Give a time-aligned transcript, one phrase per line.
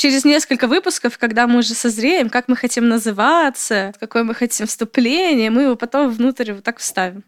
[0.00, 5.50] через несколько выпусков, когда мы уже созреем, как мы хотим называться, какое мы хотим вступление,
[5.50, 7.22] мы его потом внутрь вот так вставим.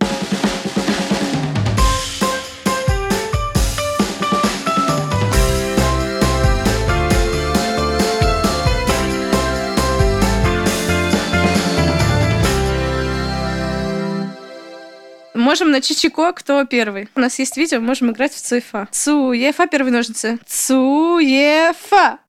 [15.35, 17.11] Можем на Чичико, кто первый.
[17.15, 18.89] У нас есть видео, можем играть в Цуефа.
[18.91, 20.39] Цуефа, первые ножницы.
[20.47, 22.21] Цуефа.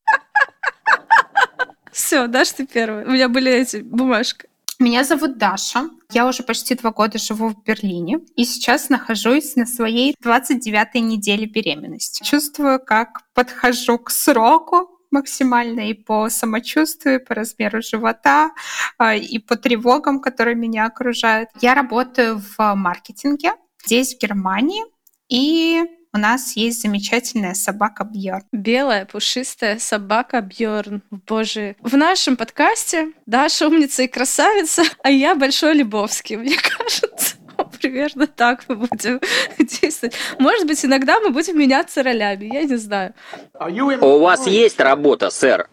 [1.94, 3.04] Все, Даша, ты первый.
[3.04, 4.48] У меня были эти бумажки.
[4.80, 5.90] Меня зовут Даша.
[6.10, 11.46] Я уже почти два года живу в Берлине и сейчас нахожусь на своей 29-й неделе
[11.46, 12.24] беременности.
[12.24, 18.50] Чувствую, как подхожу к сроку, максимально и по самочувствию, и по размеру живота,
[18.98, 21.50] а, и по тревогам, которые меня окружают.
[21.60, 23.52] Я работаю в маркетинге
[23.84, 24.82] здесь, в Германии,
[25.28, 28.44] и у нас есть замечательная собака Бьорн.
[28.52, 31.02] Белая, пушистая собака Бьорн.
[31.10, 31.74] Боже.
[31.80, 37.34] В нашем подкасте Даша умница и красавица, а я большой Лебовский, мне кажется.
[37.80, 39.20] Примерно так мы будем
[39.58, 40.14] действовать.
[40.38, 43.12] Может быть, иногда мы будем меняться ролями, я не знаю.
[43.60, 45.68] У вас есть работа, сэр?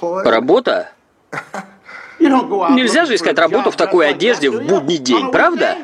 [0.00, 0.92] Работа?
[2.20, 5.78] Нельзя же искать работу в такой одежде в будний день, правда?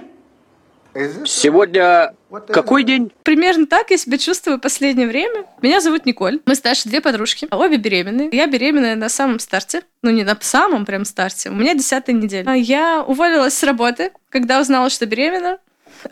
[1.24, 2.14] Сегодня
[2.48, 3.12] какой день?
[3.22, 5.44] Примерно так я себя чувствую в последнее время.
[5.62, 6.40] Меня зовут Николь.
[6.46, 7.48] Мы старше две подружки.
[7.50, 8.28] Обе беременные.
[8.32, 9.82] Я беременная на самом старте.
[10.02, 11.50] Ну, не на самом прям старте.
[11.50, 12.52] У меня десятая неделя.
[12.54, 15.58] Я уволилась с работы, когда узнала, что беременна.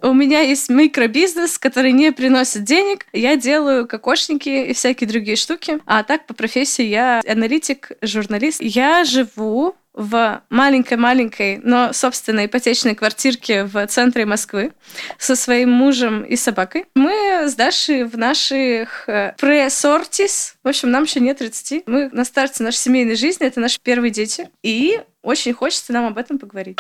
[0.02, 3.06] У меня есть микробизнес, который не приносит денег.
[3.12, 5.78] Я делаю кокошники и всякие другие штуки.
[5.86, 8.60] А так по профессии я аналитик, журналист.
[8.60, 14.72] Я живу в маленькой-маленькой, но, собственно, ипотечной квартирке в центре Москвы
[15.18, 16.84] со своим мужем и собакой.
[16.94, 20.56] Мы с Дашей в наших э, пресортис.
[20.62, 21.84] В общем, нам еще нет 30.
[21.86, 23.46] Мы на старте нашей семейной жизни.
[23.46, 24.50] Это наши первые дети.
[24.62, 26.76] И очень хочется нам об этом поговорить.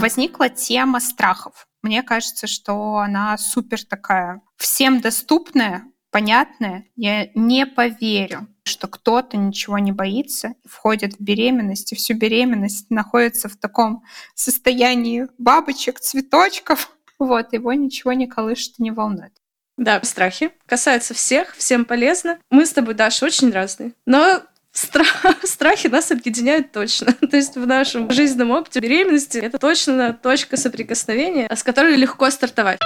[0.00, 1.66] Возникла тема страхов.
[1.80, 9.78] Мне кажется, что она супер такая всем доступная, понятное, я не поверю, что кто-то ничего
[9.78, 14.02] не боится, входит в беременность, и всю беременность находится в таком
[14.34, 19.32] состоянии бабочек, цветочков, вот, его ничего не колышет и не волнует.
[19.76, 22.38] Да, страхи касаются всех, всем полезно.
[22.50, 23.92] Мы с тобой, Даша, очень разные.
[24.06, 24.42] Но
[24.72, 27.12] страх, страхи нас объединяют точно.
[27.30, 32.80] То есть в нашем жизненном опыте беременности это точно точка соприкосновения, с которой легко стартовать.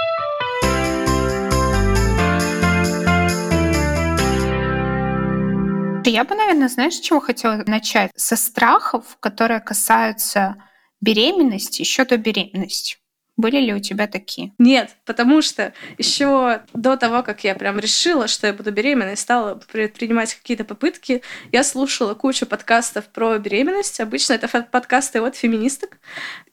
[6.11, 8.11] Я бы, наверное, знаешь, с чего хотела начать?
[8.17, 10.57] Со страхов, которые касаются
[10.99, 12.97] беременности, еще до беременности.
[13.37, 14.51] Были ли у тебя такие?
[14.57, 19.55] Нет, потому что еще до того, как я прям решила, что я буду беременной, стала
[19.55, 21.21] предпринимать какие-то попытки,
[21.53, 24.01] я слушала кучу подкастов про беременность.
[24.01, 25.97] Обычно это подкасты от феминисток.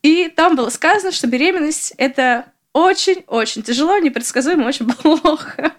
[0.01, 5.73] И там было сказано, что беременность— это очень-очень тяжело, непредсказуемо, очень плохо.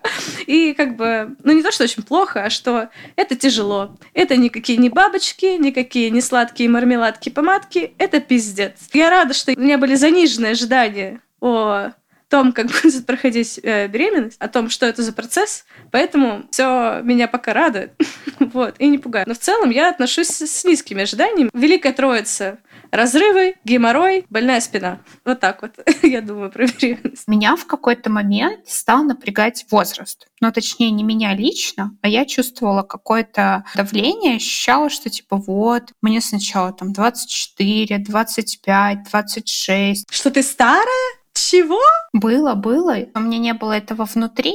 [0.46, 3.96] И как бы, ну не то, что очень плохо, а что это тяжело.
[4.12, 7.94] Это никакие не бабочки, никакие не сладкие мармеладки, помадки.
[7.98, 8.88] Это пиздец.
[8.92, 11.92] Я рада, что у меня были заниженные ожидания о
[12.30, 15.66] том, как будет проходить э, беременность, о том, что это за процесс.
[15.90, 17.92] Поэтому все меня пока радует.
[18.40, 19.26] вот, и не пугает.
[19.26, 21.50] Но в целом я отношусь с низкими ожиданиями.
[21.52, 22.58] Великая Троица
[22.90, 25.00] разрывы, геморрой, больная спина.
[25.24, 27.28] Вот так вот я думаю про беременность.
[27.28, 30.26] Меня в какой-то момент стал напрягать возраст.
[30.40, 36.20] Ну, точнее, не меня лично, а я чувствовала какое-то давление, ощущала, что типа вот, мне
[36.20, 40.06] сначала там 24, 25, 26.
[40.12, 41.19] Что ты старая?
[41.40, 41.80] Чего?
[42.12, 42.98] Было, было.
[43.14, 44.54] У меня не было этого внутри,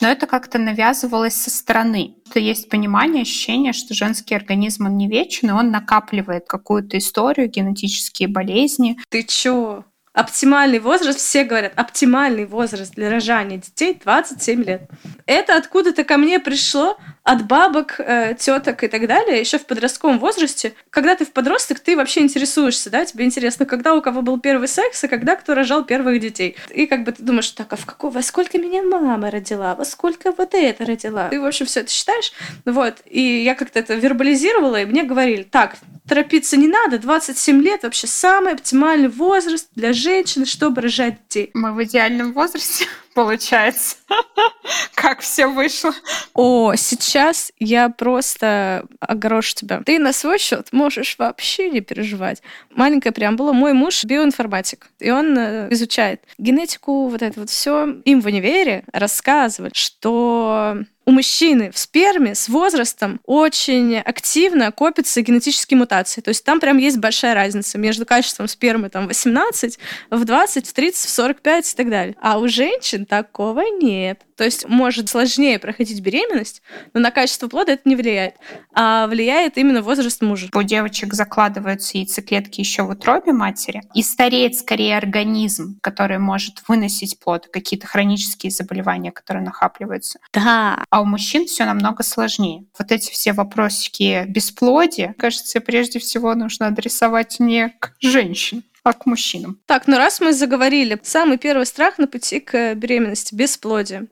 [0.00, 2.16] но это как-то навязывалось со стороны.
[2.30, 7.50] Что есть понимание, ощущение, что женский организм, он не вечен, и он накапливает какую-то историю,
[7.50, 8.98] генетические болезни.
[9.10, 9.84] Ты чё?
[10.14, 14.90] Оптимальный возраст, все говорят, оптимальный возраст для рожания детей 27 лет.
[15.26, 20.18] Это откуда-то ко мне пришло от бабок, э, теток и так далее, еще в подростковом
[20.18, 20.74] возрасте.
[20.90, 24.68] Когда ты в подросток, ты вообще интересуешься, да, тебе интересно, когда у кого был первый
[24.68, 26.56] секс, и когда кто рожал первых детей.
[26.70, 29.84] И как бы ты думаешь, так, а в какого, во сколько меня мама родила, во
[29.84, 31.28] сколько вот это родила.
[31.28, 32.32] Ты, в общем, все это считаешь.
[32.64, 32.96] Вот.
[33.06, 35.76] И я как-то это вербализировала, и мне говорили, так,
[36.08, 41.50] торопиться не надо, 27 лет вообще самый оптимальный возраст для женщины, чтобы рожать детей.
[41.54, 43.96] Мы в идеальном возрасте, получается.
[44.94, 45.92] как все вышло.
[46.34, 49.82] О, сейчас я просто огорошу тебя.
[49.84, 52.42] Ты на свой счет можешь вообще не переживать.
[52.70, 53.52] Маленькая преамбула.
[53.52, 58.00] Мой муж биоинформатик, и он э, изучает генетику, вот это вот все.
[58.04, 65.78] Им в универе рассказывали, что у мужчины в сперме с возрастом очень активно копятся генетические
[65.78, 66.20] мутации.
[66.20, 69.78] То есть там прям есть большая разница между качеством спермы там 18,
[70.10, 72.16] в 20, в 30, в 45 и так далее.
[72.20, 74.20] А у женщин такого нет.
[74.36, 76.62] То есть может сложнее проходить беременность,
[76.94, 78.36] но на качество плода это не влияет.
[78.74, 80.48] А влияет именно возраст мужа.
[80.54, 87.18] У девочек закладываются яйцеклетки еще в утробе матери, и стареет скорее организм, который может выносить
[87.18, 90.18] плод, какие-то хронические заболевания, которые накапливаются.
[90.32, 90.84] Да.
[90.90, 92.64] А у мужчин все намного сложнее.
[92.78, 99.06] Вот эти все вопросики бесплодия, кажется, прежде всего нужно адресовать не к женщинам, а к
[99.06, 99.60] мужчинам.
[99.66, 104.08] Так, ну раз мы заговорили, самый первый страх на пути к беременности– бесплодие.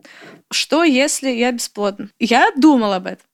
[0.51, 2.09] Что, если я бесплодна?
[2.19, 3.27] Я думала об этом.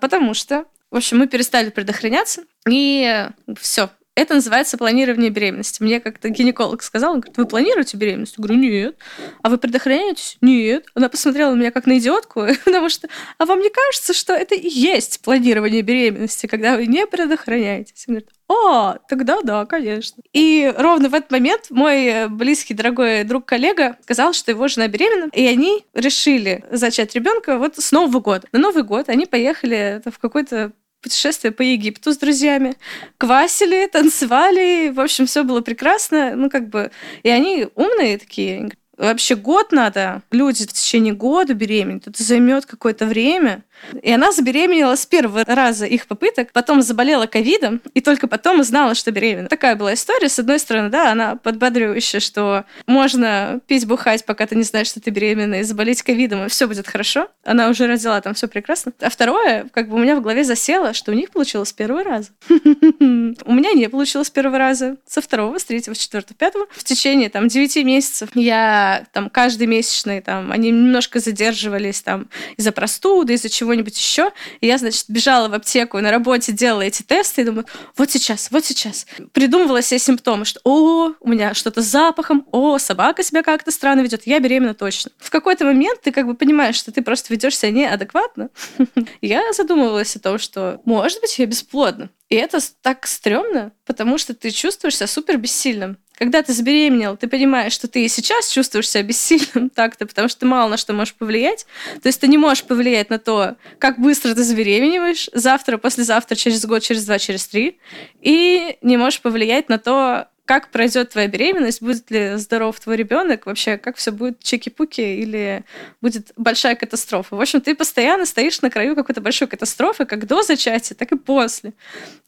[0.00, 5.80] Потому что, в общем, мы перестали предохраняться, и все, это называется планирование беременности.
[5.80, 8.34] Мне как-то гинеколог сказал, он говорит, вы планируете беременность?
[8.36, 8.96] Я говорю, нет.
[9.42, 10.38] А вы предохраняетесь?
[10.40, 10.86] Нет.
[10.94, 13.08] Она посмотрела на меня как на идиотку, потому что,
[13.38, 18.06] а вам не кажется, что это и есть планирование беременности, когда вы не предохраняетесь?
[18.08, 20.22] Он говорит, о, тогда да, конечно.
[20.32, 25.46] И ровно в этот момент мой близкий, дорогой друг-коллега сказал, что его жена беременна, и
[25.46, 28.48] они решили зачать ребенка вот с Нового года.
[28.52, 30.72] На Новый год они поехали в какой-то
[31.02, 32.74] путешествие по Египту с друзьями,
[33.18, 36.90] квасили, танцевали, в общем, все было прекрасно, ну, как бы,
[37.22, 43.06] и они умные такие, вообще год надо, люди в течение года беременеть, это займет какое-то
[43.06, 43.62] время,
[44.02, 48.94] и она забеременела с первого раза их попыток, потом заболела ковидом, и только потом узнала,
[48.94, 49.48] что беременна.
[49.48, 50.28] Такая была история.
[50.28, 55.00] С одной стороны, да, она подбадривающая, что можно пить, бухать, пока ты не знаешь, что
[55.00, 57.28] ты беременна, и заболеть ковидом, и все будет хорошо.
[57.44, 58.92] Она уже родила, там все прекрасно.
[59.00, 62.04] А второе, как бы у меня в голове засело, что у них получилось с первого
[62.04, 62.30] раза.
[62.48, 64.96] У меня не получилось с первого раза.
[65.06, 66.66] Со второго, с третьего, с четвертого, пятого.
[66.70, 72.72] В течение там девяти месяцев я там каждый месячный, там, они немножко задерживались там из-за
[72.72, 74.32] простуды, из-за чего чего-нибудь еще.
[74.60, 78.50] И я, значит, бежала в аптеку на работе делала эти тесты и думаю, вот сейчас,
[78.50, 79.06] вот сейчас.
[79.32, 84.00] Придумывала себе симптомы, что о, у меня что-то с запахом, о, собака себя как-то странно
[84.00, 85.10] ведет, я беременна точно.
[85.18, 88.48] В какой-то момент ты как бы понимаешь, что ты просто ведешь себя неадекватно.
[89.20, 92.10] Я задумывалась о том, что, может быть, я бесплодна.
[92.28, 95.98] И это так стрёмно, потому что ты чувствуешь себя супер бессильным.
[96.18, 100.46] Когда ты забеременел, ты понимаешь, что ты сейчас чувствуешь себя бессильным так-то, потому что ты
[100.46, 101.64] мало на что можешь повлиять.
[102.02, 106.66] То есть ты не можешь повлиять на то, как быстро ты забеременеваешь, завтра, послезавтра, через
[106.66, 107.78] год, через два, через три.
[108.20, 113.44] И не можешь повлиять на то, как пройдет твоя беременность, будет ли здоров твой ребенок,
[113.44, 115.62] вообще как все будет чеки-пуки или
[116.00, 117.36] будет большая катастрофа.
[117.36, 121.18] В общем, ты постоянно стоишь на краю какой-то большой катастрофы, как до зачатия, так и
[121.18, 121.74] после.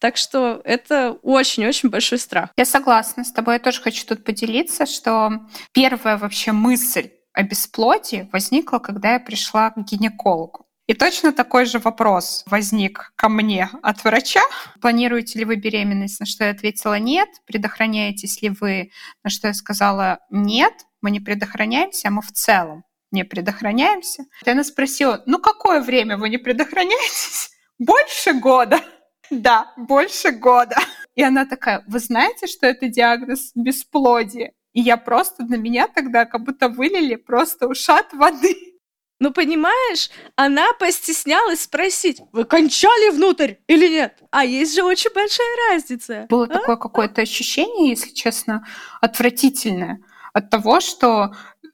[0.00, 2.50] Так что это очень-очень большой страх.
[2.58, 3.54] Я согласна с тобой.
[3.54, 5.40] Я тоже хочу тут поделиться, что
[5.72, 10.66] первая вообще мысль о бесплодии возникла, когда я пришла к гинекологу.
[10.90, 14.40] И точно такой же вопрос возник ко мне от врача.
[14.80, 16.18] Планируете ли вы беременность?
[16.18, 17.28] На что я ответила нет.
[17.46, 18.90] Предохраняетесь ли вы?
[19.22, 20.72] На что я сказала нет.
[21.00, 22.82] Мы не предохраняемся, а мы в целом
[23.12, 24.24] не предохраняемся.
[24.44, 27.52] И она спросила, ну какое время вы не предохраняетесь?
[27.78, 28.80] Больше года.
[29.30, 30.74] Да, больше года.
[31.14, 34.54] И она такая, вы знаете, что это диагноз бесплодия?
[34.72, 38.69] И я просто, на меня тогда как будто вылили просто ушат воды.
[39.20, 44.16] Ну, понимаешь, она постеснялась спросить, вы кончали внутрь или нет?
[44.30, 46.26] А есть же очень большая разница.
[46.30, 46.48] Было а?
[46.48, 48.66] такое какое-то ощущение, если честно,
[49.02, 50.00] отвратительное
[50.32, 51.32] от того, что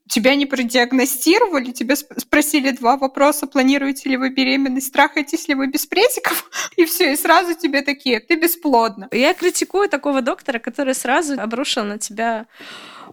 [0.09, 5.85] тебя не продиагностировали, тебя спросили два вопроса, планируете ли вы беременность, страхаетесь ли вы без
[5.85, 9.07] прессиков, и все, и сразу тебе такие, ты бесплодна.
[9.11, 12.47] Я критикую такого доктора, который сразу обрушил на тебя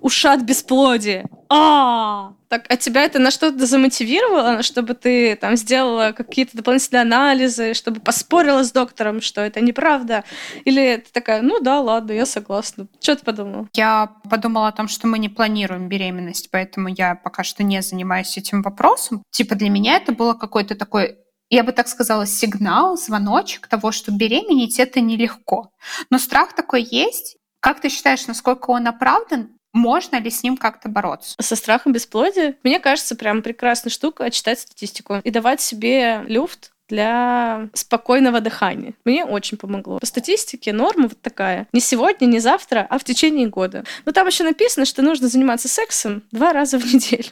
[0.05, 1.25] ушат бесплодия.
[1.49, 7.73] А, так, а тебя это на что-то замотивировало, чтобы ты там сделала какие-то дополнительные анализы,
[7.73, 10.25] чтобы поспорила с доктором, что это неправда?
[10.67, 12.87] Или ты такая, ну да, ладно, я согласна.
[13.01, 13.67] Что ты подумала?
[13.73, 18.37] Я подумала о том, что мы не планируем беременность, поэтому я пока что не занимаюсь
[18.37, 19.23] этим вопросом.
[19.31, 21.17] Типа для меня это было какой-то такой
[21.51, 25.71] я бы так сказала, сигнал, звоночек того, что беременеть это нелегко.
[26.11, 27.37] Но страх такой есть.
[27.61, 29.54] Как ты считаешь, насколько он оправдан?
[29.75, 31.35] Можно ли с ним как-то бороться?
[31.41, 32.55] Со страхом бесплодия?
[32.63, 38.95] Мне кажется, прям прекрасная штука читать статистику и давать себе люфт для спокойного дыхания.
[39.05, 39.99] Мне очень помогло.
[39.99, 41.67] По статистике норма вот такая.
[41.73, 43.85] Не сегодня, не завтра, а в течение года.
[44.05, 47.31] Но там еще написано, что нужно заниматься сексом два раза в неделю.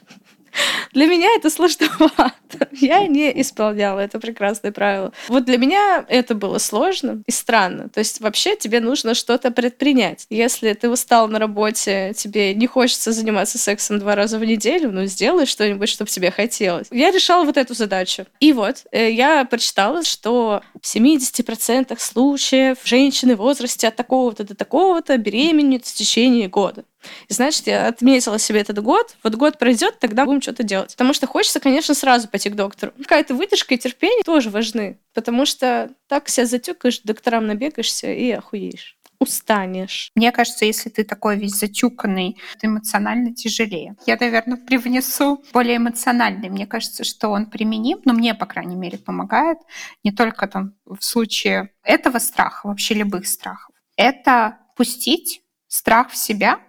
[0.93, 2.33] Для меня это сложновато.
[2.73, 5.13] Я не исполняла это прекрасное правило.
[5.29, 7.89] Вот для меня это было сложно и странно.
[7.89, 10.27] То есть вообще тебе нужно что-то предпринять.
[10.31, 15.07] Если ты устал на работе, тебе не хочется заниматься сексом два раза в неделю, ну
[15.07, 16.89] сделай что-нибудь, чтобы тебе хотелось.
[16.91, 18.27] Я решала вот эту задачу.
[18.41, 24.55] И вот э, я прочитала, что в 70% случаев женщины в возрасте от такого-то до
[24.55, 26.85] такого-то беременеют в течение года.
[27.29, 29.17] И значит, я отметила себе этот год.
[29.23, 30.93] Вот год пройдет, тогда будем что-то делать.
[30.93, 32.93] Потому что хочется, конечно, сразу пойти к доктору.
[32.99, 34.99] Какая-то выдержка и терпение тоже важны.
[35.15, 40.11] Потому что так себя затюкаешь, докторам набегаешься и охуеешь устанешь.
[40.15, 43.95] Мне кажется, если ты такой весь затюканный, то эмоционально тяжелее.
[44.07, 46.51] Я, наверное, привнесу более эмоциональный.
[46.51, 49.59] Мне кажется, что он применим, но мне, по крайней мере, помогает
[50.05, 53.75] не только там в случае этого страха, вообще любых страхов.
[53.97, 56.61] Это пустить страх в себя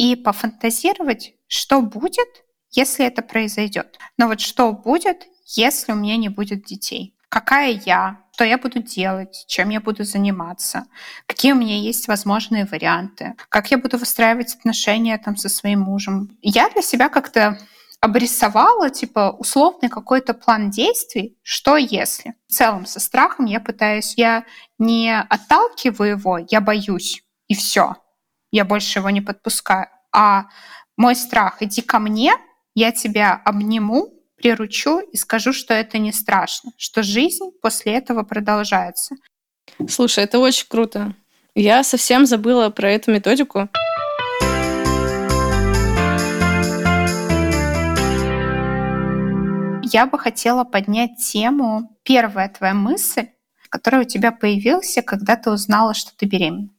[0.00, 2.28] и пофантазировать, что будет,
[2.70, 3.98] если это произойдет.
[4.16, 7.14] Но вот что будет, если у меня не будет детей?
[7.28, 8.22] Какая я?
[8.32, 9.44] Что я буду делать?
[9.46, 10.86] Чем я буду заниматься?
[11.26, 13.34] Какие у меня есть возможные варианты?
[13.50, 16.30] Как я буду выстраивать отношения там со своим мужем?
[16.40, 17.58] Я для себя как-то
[18.00, 22.36] обрисовала, типа, условный какой-то план действий, что если.
[22.48, 24.44] В целом, со страхом я пытаюсь, я
[24.78, 27.96] не отталкиваю его, я боюсь, и все
[28.50, 29.88] я больше его не подпускаю.
[30.12, 30.46] А
[30.96, 32.34] мой страх, иди ко мне,
[32.74, 39.14] я тебя обниму, приручу и скажу, что это не страшно, что жизнь после этого продолжается.
[39.88, 41.14] Слушай, это очень круто.
[41.54, 43.68] Я совсем забыла про эту методику.
[49.92, 53.26] Я бы хотела поднять тему «Первая твоя мысль»,
[53.68, 56.70] которая у тебя появилась, когда ты узнала, что ты беременна.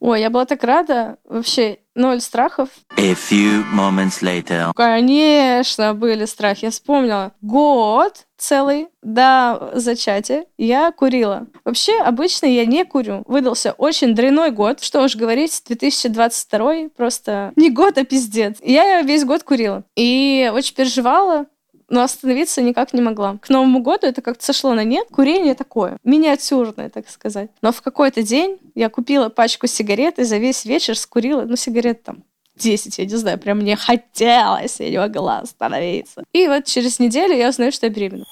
[0.00, 1.18] Ой, я была так рада.
[1.24, 2.70] Вообще, ноль страхов.
[2.96, 4.72] A few moments later.
[4.74, 6.64] Конечно, были страхи.
[6.64, 7.32] Я вспомнила.
[7.42, 11.46] Год целый до зачатия я курила.
[11.64, 13.24] Вообще, обычно я не курю.
[13.26, 14.82] Выдался очень дрянной год.
[14.82, 18.56] Что уж говорить, 2022 просто не год, а пиздец.
[18.62, 19.84] Я весь год курила.
[19.96, 21.46] И очень переживала,
[21.90, 23.36] но остановиться никак не могла.
[23.42, 25.06] К Новому году это как-то сошло на нет.
[25.10, 27.50] Курение такое, миниатюрное, так сказать.
[27.60, 32.02] Но в какой-то день я купила пачку сигарет и за весь вечер скурила, ну, сигарет
[32.02, 32.24] там
[32.56, 36.24] 10, я не знаю, прям мне хотелось, я не могла остановиться.
[36.32, 38.26] И вот через неделю я узнаю, что я беременна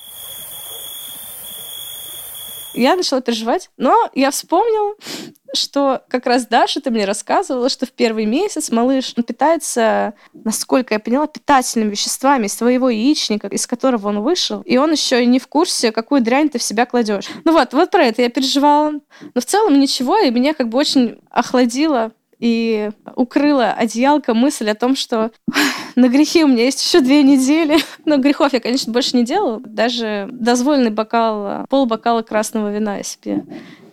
[2.80, 4.94] я начала переживать, но я вспомнила,
[5.54, 11.00] что как раз Даша, ты мне рассказывала, что в первый месяц малыш питается, насколько я
[11.00, 15.38] поняла, питательными веществами из твоего яичника, из которого он вышел, и он еще и не
[15.38, 17.28] в курсе, какую дрянь ты в себя кладешь.
[17.44, 18.92] Ну вот, вот про это я переживала.
[19.34, 24.74] Но в целом ничего, и меня как бы очень охладило и укрыла одеялко мысль о
[24.74, 25.32] том, что
[25.96, 27.78] на грехи у меня есть еще две недели.
[28.04, 29.60] Но грехов я, конечно, больше не делала.
[29.60, 33.44] Даже дозволенный бокал, пол бокала красного вина я себе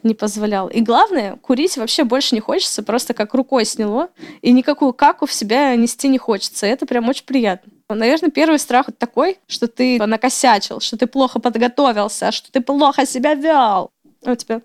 [0.03, 0.67] не позволял.
[0.67, 4.09] И главное, курить вообще больше не хочется, просто как рукой сняло,
[4.43, 6.67] и никакую каку в себя нести не хочется.
[6.67, 7.73] Это прям очень приятно.
[7.89, 13.33] Наверное, первый страх такой, что ты накосячил, что ты плохо подготовился, что ты плохо себя
[13.33, 13.89] вел.
[14.23, 14.61] А у тебя?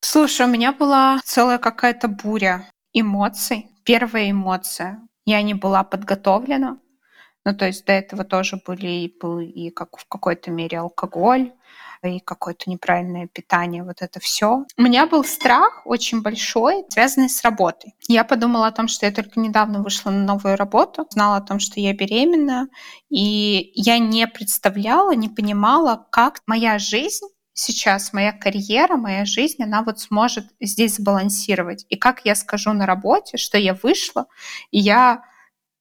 [0.00, 3.70] Слушай, у меня была целая какая-то буря эмоций.
[3.84, 5.00] Первая эмоция.
[5.24, 6.78] Я не была подготовлена.
[7.44, 11.52] Ну, то есть до этого тоже были был и как в какой-то мере алкоголь,
[12.02, 14.64] и какое-то неправильное питание, вот это все.
[14.76, 17.94] У меня был страх очень большой, связанный с работой.
[18.06, 21.58] Я подумала о том, что я только недавно вышла на новую работу, знала о том,
[21.58, 22.68] что я беременна,
[23.10, 27.26] и я не представляла, не понимала, как моя жизнь
[27.58, 31.86] сейчас моя карьера, моя жизнь, она вот сможет здесь сбалансировать.
[31.88, 34.26] И как я скажу на работе, что я вышла,
[34.70, 35.24] и я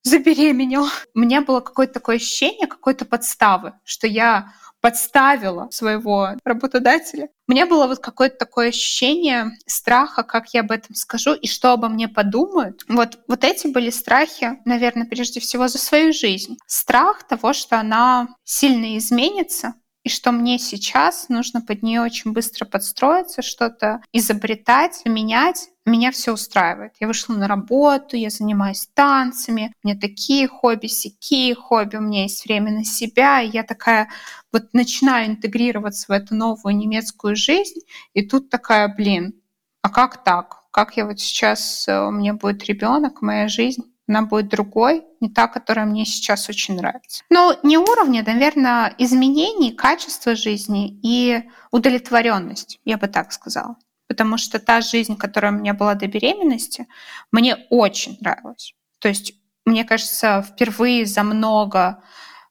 [0.03, 0.89] забеременела.
[1.13, 7.29] У меня было какое-то такое ощущение какой-то подставы, что я подставила своего работодателя.
[7.47, 11.73] У меня было вот какое-то такое ощущение страха, как я об этом скажу и что
[11.73, 12.83] обо мне подумают.
[12.87, 16.57] Вот, вот эти были страхи, наверное, прежде всего за свою жизнь.
[16.67, 19.73] Страх того, что она сильно изменится,
[20.07, 25.67] и что мне сейчас нужно под нее очень быстро подстроиться, что-то изобретать, менять.
[25.85, 26.93] Меня все устраивает.
[27.01, 32.21] Я вышла на работу, я занимаюсь танцами, у меня такие хобби, сякие хобби, у меня
[32.21, 34.09] есть время на себя, и я такая
[34.53, 37.81] вот начинаю интегрироваться в эту новую немецкую жизнь,
[38.13, 39.33] и тут такая, блин,
[39.81, 40.63] а как так?
[40.71, 45.29] Как я вот сейчас, э, у меня будет ребенок, моя жизнь, она будет другой, не
[45.29, 47.23] та, которая мне сейчас очень нравится.
[47.29, 53.75] Но не уровня, наверное, изменений, качества жизни и удовлетворенность, я бы так сказала.
[54.07, 56.87] Потому что та жизнь, которая у меня была до беременности,
[57.31, 58.73] мне очень нравилась.
[58.99, 59.33] То есть,
[59.65, 62.01] мне кажется, впервые за много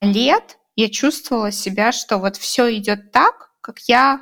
[0.02, 4.20] лет я чувствовала себя, что вот все идет так, как я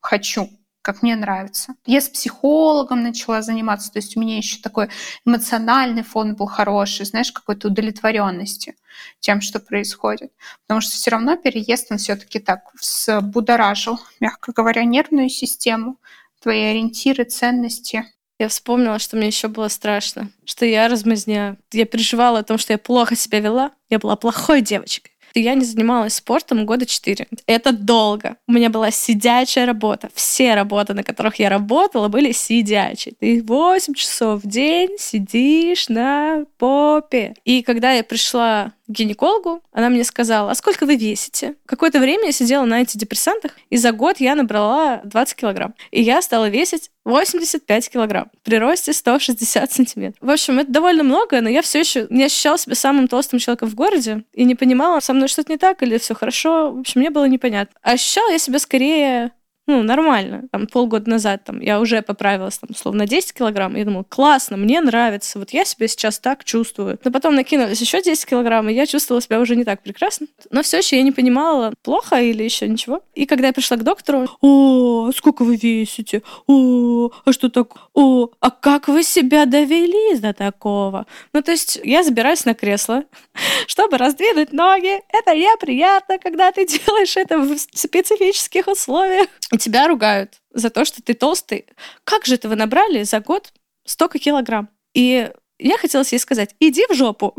[0.00, 0.48] хочу
[0.86, 1.74] как мне нравится.
[1.84, 4.88] Я с психологом начала заниматься, то есть у меня еще такой
[5.24, 8.76] эмоциональный фон был хороший, знаешь, какой-то удовлетворенности
[9.18, 10.30] тем, что происходит.
[10.62, 15.98] Потому что все равно переезд, он все-таки так взбудоражил, мягко говоря, нервную систему,
[16.40, 18.04] твои ориентиры, ценности.
[18.38, 21.56] Я вспомнила, что мне еще было страшно, что я размазня.
[21.72, 23.72] Я переживала о том, что я плохо себя вела.
[23.90, 27.26] Я была плохой девочкой я не занималась спортом года четыре.
[27.46, 28.36] Это долго.
[28.46, 30.08] У меня была сидячая работа.
[30.14, 33.14] Все работы, на которых я работала, были сидячие.
[33.18, 37.34] Ты 8 часов в день сидишь на попе.
[37.44, 41.54] И когда я пришла к гинекологу, она мне сказала, а сколько вы весите?
[41.66, 45.74] Какое-то время я сидела на антидепрессантах, и за год я набрала 20 килограмм.
[45.90, 50.18] И я стала весить 85 килограмм при росте 160 сантиметров.
[50.20, 53.68] В общем, это довольно много, но я все еще не ощущала себя самым толстым человеком
[53.68, 56.72] в городе и не понимала, со мной что-то не так или все хорошо.
[56.72, 57.76] В общем, мне было непонятно.
[57.82, 59.32] А ощущала я себя скорее
[59.68, 60.44] ну, нормально.
[60.52, 63.74] Там полгода назад там, я уже поправилась, там, условно, на 10 килограмм.
[63.74, 65.40] Я думала, классно, мне нравится.
[65.40, 66.98] Вот я себя сейчас так чувствую.
[67.02, 70.28] Но потом накинулись еще 10 килограмм, и я чувствовала себя уже не так прекрасно.
[70.50, 73.00] Но все еще я не понимала, плохо или еще ничего.
[73.14, 76.22] И когда я пришла к доктору, о, сколько вы весите?
[76.46, 77.74] О, а что так?
[77.92, 81.06] О, а как вы себя довели до такого?
[81.32, 83.02] Ну, то есть я забираюсь на кресло,
[83.66, 85.02] чтобы раздвинуть ноги.
[85.12, 89.26] Это неприятно, когда ты делаешь это в специфических условиях
[89.58, 91.66] тебя ругают за то, что ты толстый.
[92.04, 93.52] Как же это вы набрали за год
[93.84, 94.68] столько килограмм?
[94.94, 97.34] И я хотела ей сказать, иди в жопу.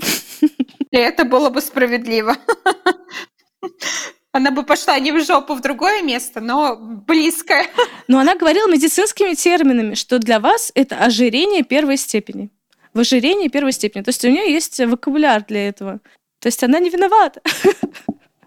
[0.92, 2.38] И это было бы справедливо.
[4.32, 7.66] Она бы пошла не в жопу в другое место, но близкое.
[8.08, 12.50] Но она говорила медицинскими терминами, что для вас это ожирение первой степени.
[12.94, 14.04] В ожирении первой степени.
[14.04, 16.00] То есть у нее есть вокабуляр для этого.
[16.40, 17.42] То есть она не виновата.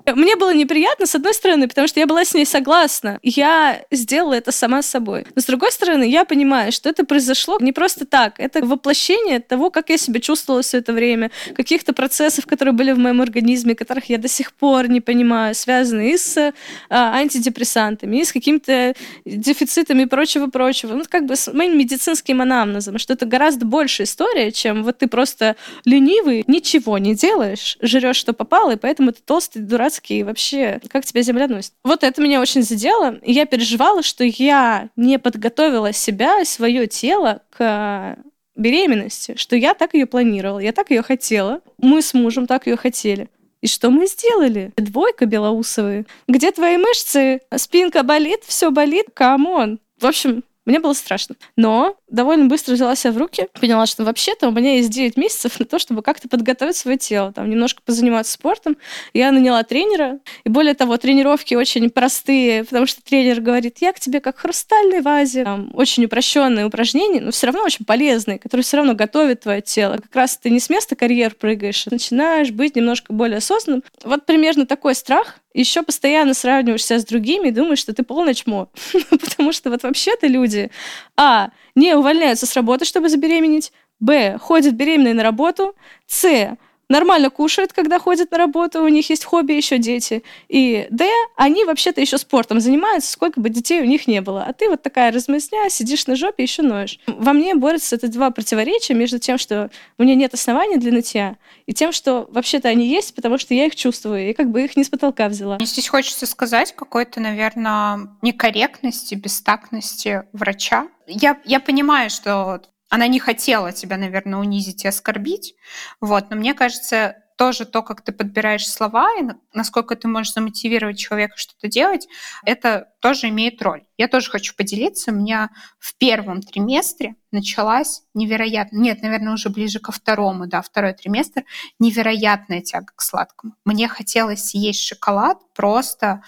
[0.07, 3.19] Мне было неприятно, с одной стороны, потому что я была с ней согласна.
[3.23, 5.27] Я сделала это сама собой.
[5.35, 8.39] Но с другой стороны, я понимаю, что это произошло не просто так.
[8.39, 12.99] Это воплощение того, как я себя чувствовала все это время, каких-то процессов, которые были в
[12.99, 16.53] моем организме, которых я до сих пор не понимаю, связанные и с
[16.89, 20.95] а, антидепрессантами, и с какими-то дефицитами и прочего-прочего.
[20.95, 25.09] Ну, как бы с моим медицинским анамнезом, что это гораздо больше история, чем вот ты
[25.09, 30.81] просто ленивый, ничего не делаешь, жрешь, что попало, и поэтому ты толстый, дурацкий и вообще,
[30.89, 31.73] как тебя земля носит.
[31.85, 33.17] Вот это меня очень задело.
[33.23, 38.17] И я переживала, что я не подготовила себя свое тело к
[38.57, 42.77] беременности, что я так ее планировала, я так ее хотела, мы с мужем так ее
[42.77, 43.29] хотели.
[43.63, 44.73] И что мы сделали?
[44.77, 46.07] Двойка Белоусова.
[46.29, 47.41] Где твои мышцы?
[47.57, 49.81] Спинка болит, все болит, come on.
[49.99, 51.37] В общем, мне было страшно.
[51.57, 55.59] Но довольно быстро взяла себя в руки, поняла, что вообще-то у меня есть 9 месяцев
[55.59, 58.77] на то, чтобы как-то подготовить свое тело, там, немножко позаниматься спортом.
[59.15, 64.01] Я наняла тренера, и более того, тренировки очень простые, потому что тренер говорит, я к
[64.01, 65.45] тебе как хрустальной вазе.
[65.45, 69.97] Там, очень упрощенные упражнения, но все равно очень полезные, которые все равно готовят твое тело.
[69.97, 73.83] Как раз ты не с места карьер прыгаешь, а начинаешь быть немножко более осознанным.
[74.05, 78.35] Вот примерно такой страх еще постоянно сравниваешь себя с другими и думаешь, что ты полное
[78.35, 78.69] чмо.
[79.11, 80.71] Потому что вот вообще-то люди,
[81.17, 85.75] а, не увольняются с работы, чтобы забеременеть, б, ходят беременные на работу,
[86.07, 86.57] с,
[86.91, 90.23] нормально кушают, когда ходят на работу, у них есть хобби, еще дети.
[90.49, 94.45] И Д, они вообще-то еще спортом занимаются, сколько бы детей у них не было.
[94.45, 96.99] А ты вот такая размазня, сидишь на жопе, еще ноешь.
[97.07, 101.37] Во мне борются это два противоречия между тем, что у меня нет оснований для нытья,
[101.67, 104.77] и тем, что вообще-то они есть, потому что я их чувствую, и как бы их
[104.77, 105.57] не с потолка взяла.
[105.57, 110.89] Мне здесь хочется сказать какой-то, наверное, некорректности, бестактности врача.
[111.07, 115.55] Я, я понимаю, что она не хотела тебя, наверное, унизить и оскорбить.
[116.01, 116.29] Вот.
[116.29, 119.25] Но мне кажется, тоже то, как ты подбираешь слова и
[119.55, 122.07] насколько ты можешь замотивировать человека что-то делать,
[122.45, 123.85] это тоже имеет роль.
[123.97, 125.11] Я тоже хочу поделиться.
[125.11, 125.49] У меня
[125.79, 131.45] в первом триместре началась невероятно, нет, наверное, уже ближе ко второму, да, второй триместр,
[131.79, 133.55] невероятная тяга к сладкому.
[133.65, 136.23] Мне хотелось съесть шоколад просто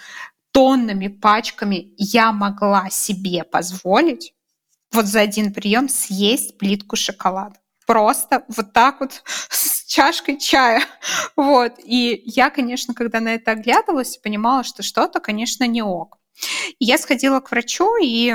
[0.51, 1.93] тоннами, пачками.
[1.97, 4.33] Я могла себе позволить
[4.93, 7.55] вот за один прием съесть плитку шоколада.
[7.85, 10.83] Просто вот так вот с чашкой чая.
[11.35, 11.73] Вот.
[11.83, 16.17] И я, конечно, когда на это оглядывалась, понимала, что что-то, конечно, не ок.
[16.79, 18.33] И я сходила к врачу, и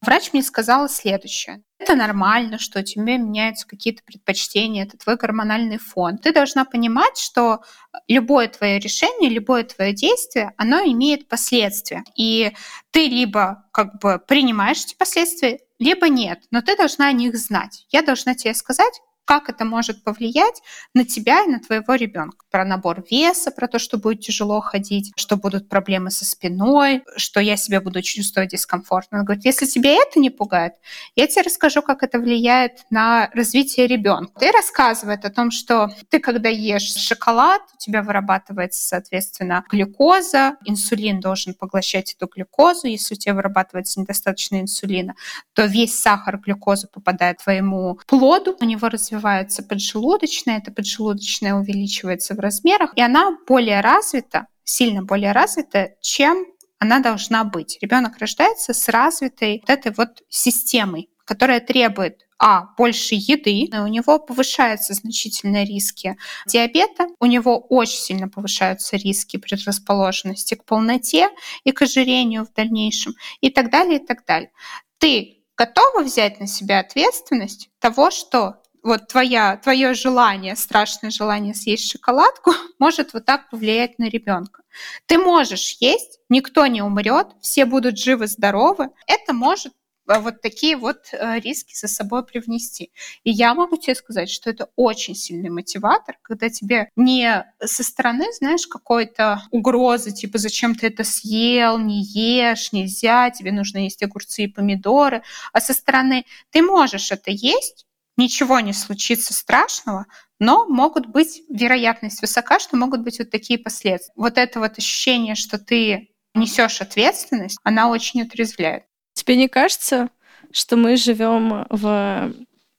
[0.00, 1.62] врач мне сказала следующее.
[1.78, 6.18] Это нормально, что у тебя меняются какие-то предпочтения, это твой гормональный фон.
[6.18, 7.60] Ты должна понимать, что
[8.06, 12.04] любое твое решение, любое твое действие, оно имеет последствия.
[12.16, 12.52] И
[12.90, 17.86] ты либо как бы принимаешь эти последствия, либо нет, но ты должна о них знать.
[17.90, 20.60] Я должна тебе сказать, как это может повлиять
[20.92, 22.44] на тебя и на твоего ребенка.
[22.50, 27.38] Про набор веса, про то, что будет тяжело ходить, что будут проблемы со спиной, что
[27.38, 29.18] я себя буду чувствовать дискомфортно.
[29.18, 30.72] Она говорит, если тебя это не пугает,
[31.14, 34.32] я тебе расскажу, как это влияет на развитие ребенка.
[34.40, 41.20] Ты рассказывает о том, что ты, когда ешь шоколад, у тебя вырабатывается, соответственно, глюкоза, инсулин
[41.20, 42.88] должен поглощать эту глюкозу.
[42.88, 45.14] Если у тебя вырабатывается недостаточно инсулина,
[45.54, 52.40] то весь сахар глюкозы попадает твоему плоду, у него развивается поджелудочная, эта поджелудочная увеличивается в
[52.40, 56.46] размерах, и она более развита, сильно более развита, чем
[56.78, 57.78] она должна быть.
[57.80, 64.18] Ребенок рождается с развитой вот этой вот системой, которая требует а, больше еды, у него
[64.18, 71.28] повышаются значительные риски диабета, у него очень сильно повышаются риски предрасположенности к полноте
[71.64, 74.50] и к ожирению в дальнейшем и так далее, и так далее.
[74.96, 81.90] Ты готова взять на себя ответственность того, что вот твоя, твое желание, страшное желание съесть
[81.90, 84.62] шоколадку может вот так повлиять на ребенка.
[85.06, 88.90] Ты можешь есть, никто не умрет, все будут живы, здоровы.
[89.06, 89.72] Это может
[90.10, 92.90] а, вот такие вот э, риски за собой привнести.
[93.22, 98.24] И я могу тебе сказать, что это очень сильный мотиватор, когда тебе не со стороны,
[98.32, 104.44] знаешь, какой-то угрозы, типа зачем ты это съел, не ешь, нельзя, тебе нужно есть огурцы
[104.44, 107.86] и помидоры, а со стороны ты можешь это есть,
[108.20, 110.06] ничего не случится страшного,
[110.38, 114.12] но могут быть, вероятность высока, что могут быть вот такие последствия.
[114.14, 118.84] Вот это вот ощущение, что ты несешь ответственность, она очень отрезвляет.
[119.14, 120.10] Тебе не кажется,
[120.52, 122.32] что мы живем в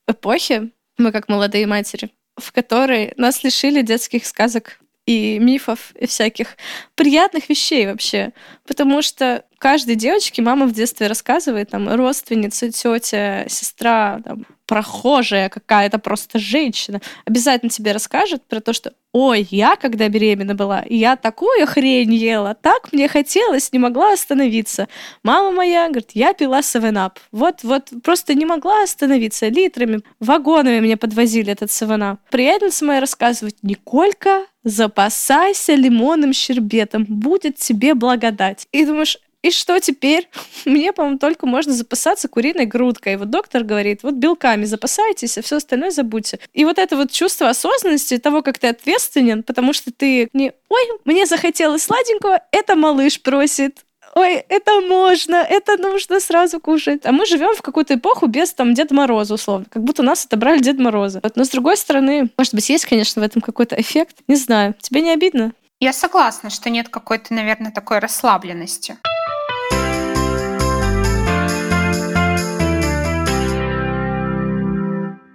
[0.08, 6.58] эпохе, мы как молодые матери, в которой нас лишили детских сказок и мифов, и всяких
[6.96, 8.34] приятных вещей вообще.
[8.68, 16.00] Потому что каждой девочке мама в детстве рассказывает, там, родственница, тетя, сестра, там, прохожая какая-то
[16.00, 21.68] просто женщина, обязательно тебе расскажет про то, что ой, я когда беременна была, я такую
[21.68, 24.88] хрень ела, так мне хотелось, не могла остановиться.
[25.24, 27.18] Мама моя, говорит, я пила 7-Up.
[27.34, 29.50] Вот, вот, просто не могла остановиться.
[29.50, 32.20] Литрами, вагонами мне подвозили этот 7-Up.
[32.30, 38.70] Приятельница моя рассказывает, Николька, запасайся лимонным щербетом, будет тебе благодать.
[38.72, 40.30] И думаешь, и что теперь?
[40.66, 43.14] Мне, по-моему, только можно запасаться куриной грудкой.
[43.14, 46.40] И вот доктор говорит, вот белками запасайтесь, а все остальное забудьте.
[46.54, 51.00] И вот это вот чувство осознанности, того, как ты ответственен, потому что ты не «Ой,
[51.06, 53.80] мне захотелось сладенького, это малыш просит»,
[54.16, 57.06] ой, это можно, это нужно сразу кушать.
[57.06, 59.66] А мы живем в какую-то эпоху без там Деда Мороза, условно.
[59.70, 61.20] Как будто нас отобрали Дед Мороза.
[61.24, 64.18] Вот, но с другой стороны, может быть, есть, конечно, в этом какой-то эффект.
[64.28, 64.76] Не знаю.
[64.82, 65.54] Тебе не обидно?
[65.80, 68.98] Я согласна, что нет какой-то, наверное, такой расслабленности.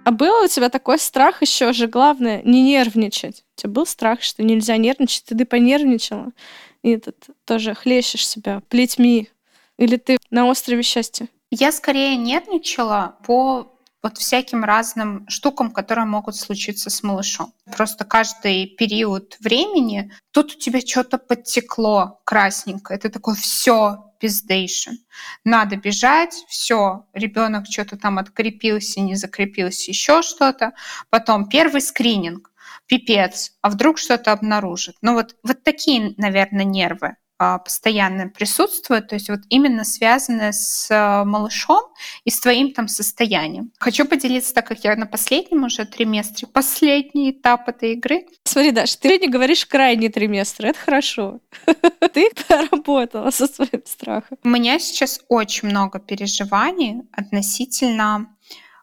[0.07, 3.43] А был у тебя такой страх еще же, главное, не нервничать?
[3.57, 6.31] У тебя был страх, что нельзя нервничать, ты понервничала,
[6.81, 9.27] и этот, тоже хлещешь себя плетьми?
[9.77, 11.27] Или ты на острове счастья?
[11.51, 17.53] Я скорее нервничала по вот всяким разным штукам, которые могут случиться с малышом.
[17.75, 22.93] Просто каждый период времени тут у тебя что-то подтекло красненько.
[22.93, 24.91] Это такое все пиздейшн.
[25.43, 30.73] Надо бежать, все, ребенок что-то там открепился, не закрепился, еще что-то.
[31.09, 32.51] Потом первый скрининг,
[32.87, 34.95] пипец, а вдруг что-то обнаружит.
[35.01, 37.15] Ну вот, вот такие, наверное, нервы.
[37.39, 41.83] А, постоянно присутствует, то есть вот именно связанное с а, малышом
[42.23, 43.71] и с твоим там состоянием.
[43.77, 48.25] Хочу поделиться, так как я на последнем уже триместре, последний этап этой игры.
[48.43, 51.39] Смотри, Даш, ты не говоришь крайний триместр, это хорошо.
[52.13, 54.37] Ты поработала со своим страхом.
[54.43, 58.35] У меня сейчас очень много переживаний относительно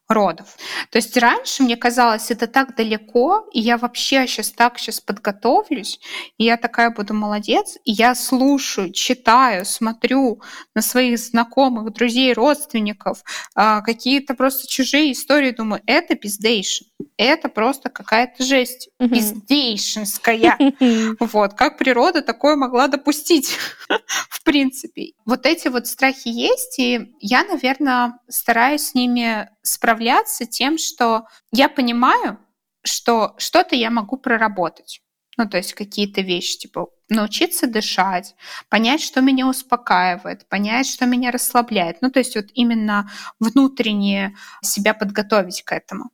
[0.08, 0.56] родов.
[0.90, 5.98] То есть раньше мне казалось, это так далеко, и я вообще сейчас так сейчас подготовлюсь,
[6.36, 10.42] и я такая буду молодец, и я слушаю, читаю, смотрю
[10.74, 13.22] на своих знакомых, друзей, родственников,
[13.54, 16.84] а, какие-то просто чужие истории, думаю, это пиздейшн,
[17.16, 20.58] это просто какая-то жесть, пиздейшнская.
[21.18, 23.56] Вот, как природа такое могла допустить,
[24.28, 25.12] в принципе.
[25.24, 31.68] Вот эти вот страхи есть, и я, наверное, стараюсь с ними справляться тем, что я
[31.68, 32.38] понимаю,
[32.84, 35.02] что что-то я могу проработать.
[35.36, 38.34] Ну, то есть какие-то вещи, типа научиться дышать,
[38.68, 41.98] понять, что меня успокаивает, понять, что меня расслабляет.
[42.00, 46.10] Ну, то есть вот именно внутренне себя подготовить к этому.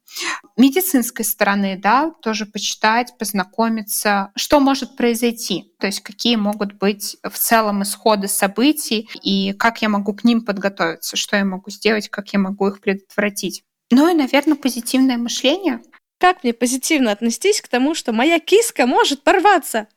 [0.56, 7.38] Медицинской стороны, да, тоже почитать, познакомиться, что может произойти, то есть какие могут быть в
[7.38, 12.32] целом исходы событий и как я могу к ним подготовиться, что я могу сделать, как
[12.32, 13.62] я могу их предотвратить.
[13.92, 15.82] Ну и, наверное, позитивное мышление.
[16.20, 19.88] Как мне позитивно отнестись к тому, что моя киска может порваться?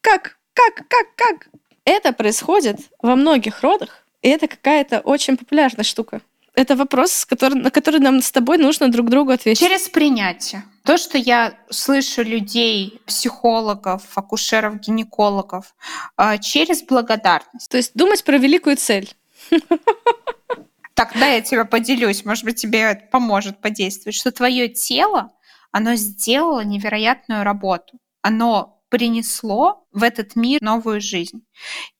[0.00, 0.36] Как?
[0.52, 0.88] Как?
[0.88, 1.14] Как?
[1.14, 1.48] Как?
[1.84, 6.22] Это происходит во многих родах, и это какая-то очень популярная штука.
[6.54, 9.60] Это вопрос, который, на который нам с тобой нужно друг другу ответить.
[9.60, 10.64] Через принятие.
[10.82, 15.76] То, что я слышу людей, психологов, акушеров, гинекологов,
[16.16, 17.70] а, через благодарность.
[17.70, 19.14] То есть думать про великую цель.
[20.94, 25.32] Так, да, я тебя поделюсь, может быть, тебе это поможет подействовать, что твое тело,
[25.72, 27.98] оно сделало невероятную работу.
[28.22, 31.42] Оно принесло в этот мир новую жизнь.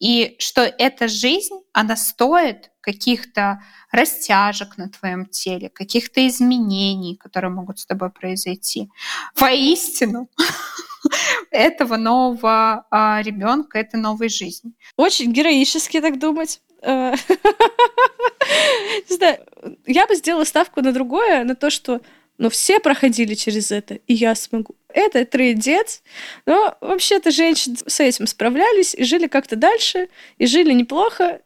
[0.01, 7.79] И что эта жизнь, она стоит каких-то растяжек на твоем теле, каких-то изменений, которые могут
[7.79, 8.91] с тобой произойти.
[9.37, 10.29] Воистину,
[11.51, 14.73] этого нового а, ребенка, этой новой жизни.
[14.97, 16.61] Очень героически так думать.
[16.83, 17.15] Э,
[19.09, 19.47] не знаю,
[19.87, 22.01] я бы сделала ставку на другое, на то, что
[22.41, 24.75] но все проходили через это, и я смогу.
[24.89, 26.03] Это трендец,
[26.47, 31.43] но вообще-то женщины с этим справлялись и жили как-то дальше, и жили неплохо.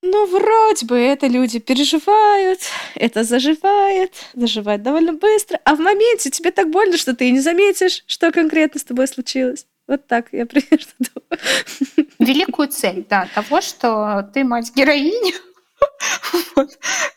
[0.00, 2.60] Ну, вроде бы это люди переживают,
[2.94, 7.40] это заживает, заживает довольно быстро, а в моменте тебе так больно, что ты и не
[7.40, 9.66] заметишь, что конкретно с тобой случилось.
[9.86, 12.08] Вот так я примерно думаю.
[12.18, 15.34] Великую цель, да, того, что ты мать-героиня,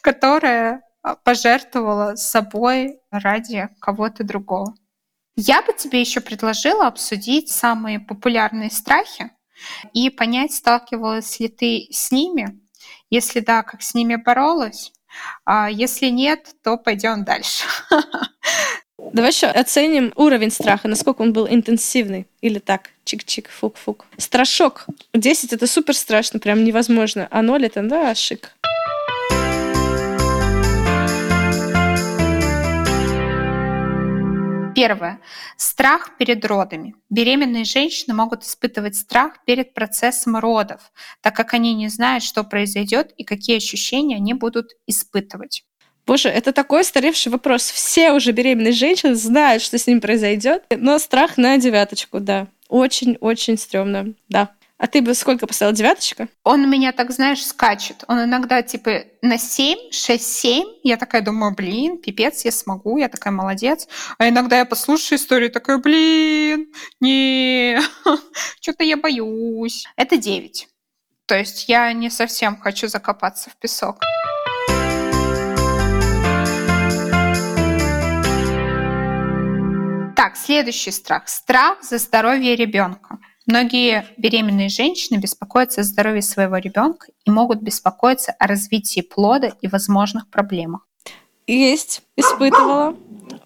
[0.01, 0.83] которая
[1.23, 4.75] пожертвовала собой ради кого-то другого.
[5.35, 9.31] Я бы тебе еще предложила обсудить самые популярные страхи
[9.93, 12.59] и понять, сталкивалась ли ты с ними.
[13.09, 14.91] Если да, как с ними боролась.
[15.45, 17.65] А если нет, то пойдем дальше.
[19.13, 22.27] Давай еще оценим уровень страха, насколько он был интенсивный.
[22.41, 24.05] Или так, чик-чик, фук-фук.
[24.17, 24.85] Страшок.
[25.13, 27.27] 10— это супер страшно, прям невозможно.
[27.31, 28.55] А 0— это, да, шик.
[34.81, 35.19] Первое.
[35.57, 36.95] Страх перед родами.
[37.11, 40.91] Беременные женщины могут испытывать страх перед процессом родов,
[41.21, 45.65] так как они не знают, что произойдет и какие ощущения они будут испытывать.
[46.07, 47.69] Боже, это такой старевший вопрос.
[47.69, 52.47] Все уже беременные женщины знают, что с ним произойдет, но страх на девяточку, да.
[52.67, 54.49] Очень-очень стрёмно, да.
[54.81, 55.73] А ты бы сколько поставил?
[55.73, 56.27] Девяточка?
[56.43, 58.03] Он у меня, так знаешь, скачет.
[58.07, 60.63] Он иногда типа на 7, 6, 7.
[60.81, 63.87] Я такая думаю, блин, пипец, я смогу, я такая молодец.
[64.17, 67.79] А иногда я послушаю историю, такая, блин, не,
[68.59, 69.85] что-то я боюсь.
[69.97, 70.67] Это 9.
[71.27, 73.99] То есть я не совсем хочу закопаться в песок.
[80.15, 81.27] Так, следующий страх.
[81.27, 83.19] Страх за здоровье ребенка.
[83.51, 89.67] Многие беременные женщины беспокоятся о здоровье своего ребенка и могут беспокоиться о развитии плода и
[89.67, 90.87] возможных проблемах.
[91.47, 92.95] Есть, испытывала.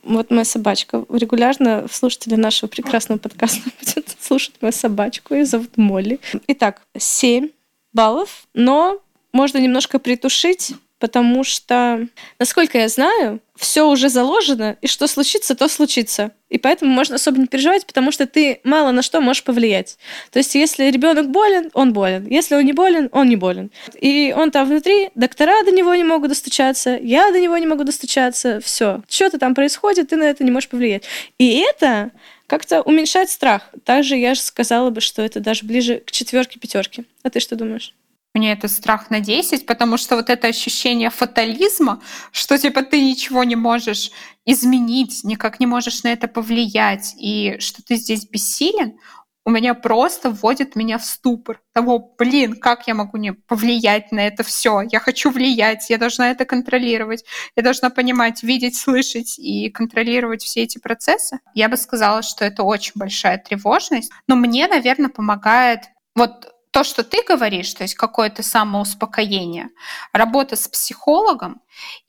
[0.03, 1.03] Вот моя собачка.
[1.09, 5.33] Регулярно слушатели нашего прекрасного подкаста будут слушать мою собачку.
[5.33, 6.19] Ее зовут Молли.
[6.49, 7.49] Итак, 7
[7.91, 8.99] баллов, но
[9.33, 12.07] можно немножко притушить потому что,
[12.39, 16.31] насколько я знаю, все уже заложено, и что случится, то случится.
[16.49, 19.97] И поэтому можно особо не переживать, потому что ты мало на что можешь повлиять.
[20.31, 22.27] То есть, если ребенок болен, он болен.
[22.27, 23.71] Если он не болен, он не болен.
[23.99, 27.83] И он там внутри, доктора до него не могут достучаться, я до него не могу
[27.83, 29.01] достучаться, все.
[29.09, 31.03] Что-то там происходит, ты на это не можешь повлиять.
[31.37, 32.11] И это
[32.47, 33.69] как-то уменьшает страх.
[33.83, 37.05] Также я же сказала бы, что это даже ближе к четверке пятерке.
[37.23, 37.93] А ты что думаешь?
[38.35, 42.01] Мне это страх на 10, потому что вот это ощущение фатализма,
[42.33, 44.11] что типа ты ничего не можешь
[44.45, 48.99] изменить, никак не можешь на это повлиять, и что ты здесь бессилен,
[49.45, 54.19] у меня просто вводит меня в ступор того, блин, как я могу не повлиять на
[54.27, 54.81] это все?
[54.81, 57.23] Я хочу влиять, я должна это контролировать,
[57.55, 61.39] я должна понимать, видеть, слышать и контролировать все эти процессы.
[61.53, 65.83] Я бы сказала, что это очень большая тревожность, но мне, наверное, помогает
[66.15, 69.69] вот то, что ты говоришь, то есть какое-то самоуспокоение,
[70.11, 71.61] работа с психологом.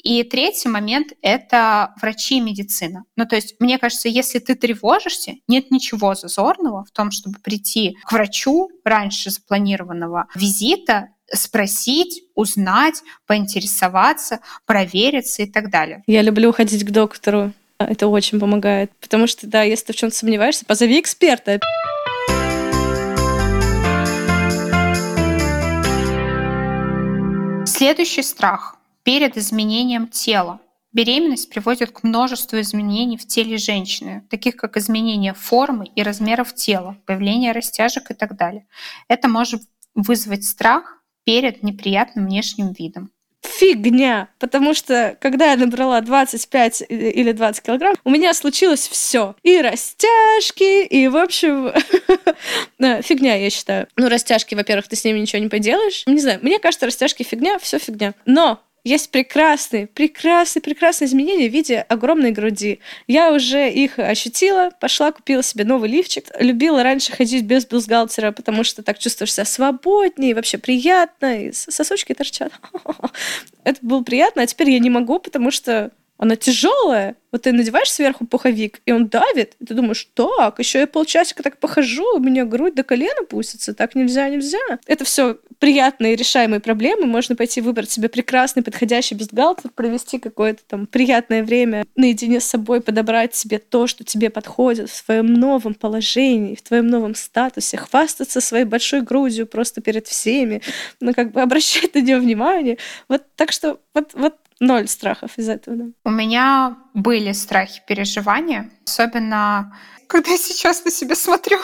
[0.02, 3.04] И третий момент— это врачи и медицина.
[3.14, 7.96] Ну, то есть, мне кажется, если ты тревожишься, нет ничего зазорного в том, чтобы прийти
[8.06, 16.02] к врачу раньше запланированного визита, спросить, узнать, поинтересоваться, провериться и так далее.
[16.08, 17.52] Я люблю ходить к доктору.
[17.78, 18.90] Это очень помогает.
[19.00, 21.60] Потому что, да, если ты в чем-то сомневаешься, позови эксперта.
[27.76, 30.60] Следующий страх перед изменением тела.
[30.94, 36.96] Беременность приводит к множеству изменений в теле женщины, таких как изменение формы и размеров тела,
[37.04, 38.66] появление растяжек и так далее.
[39.08, 39.60] Это может
[39.94, 43.10] вызвать страх перед неприятным внешним видом.
[43.46, 49.34] Фигня, потому что когда я набрала 25 или 20 килограмм, у меня случилось все.
[49.42, 51.72] И растяжки, и, в общем,
[53.02, 53.88] фигня, я считаю.
[53.96, 56.02] Ну, растяжки, во-первых, ты с ними ничего не поделаешь.
[56.06, 58.14] Не знаю, мне кажется, растяжки фигня, все фигня.
[58.26, 62.78] Но есть прекрасные, прекрасные, прекрасные изменения в виде огромной груди.
[63.08, 66.26] Я уже их ощутила, пошла, купила себе новый лифчик.
[66.38, 72.14] Любила раньше ходить без бюстгальтера, потому что так чувствуешь себя свободнее, вообще приятно, и сосочки
[72.14, 72.52] торчат.
[73.64, 77.16] Это было приятно, а теперь я не могу, потому что она тяжелая.
[77.32, 81.42] Вот ты надеваешь сверху пуховик, и он давит, и ты думаешь, так, еще я полчасика
[81.42, 84.58] так похожу, у меня грудь до колена пустится, так нельзя, нельзя.
[84.86, 87.06] Это все приятные решаемые проблемы.
[87.06, 92.80] Можно пойти выбрать себе прекрасный, подходящий бюстгальтер, провести какое-то там приятное время наедине с собой,
[92.80, 98.40] подобрать себе то, что тебе подходит в своем новом положении, в твоем новом статусе, хвастаться
[98.40, 100.62] своей большой грудью просто перед всеми,
[101.00, 102.78] ну, как бы обращать на нее внимание.
[103.08, 105.76] Вот так что вот, вот ноль страхов из этого.
[105.76, 105.84] Да.
[106.04, 109.78] У меня были страхи, переживания, особенно
[110.08, 111.58] когда сейчас на себя смотрю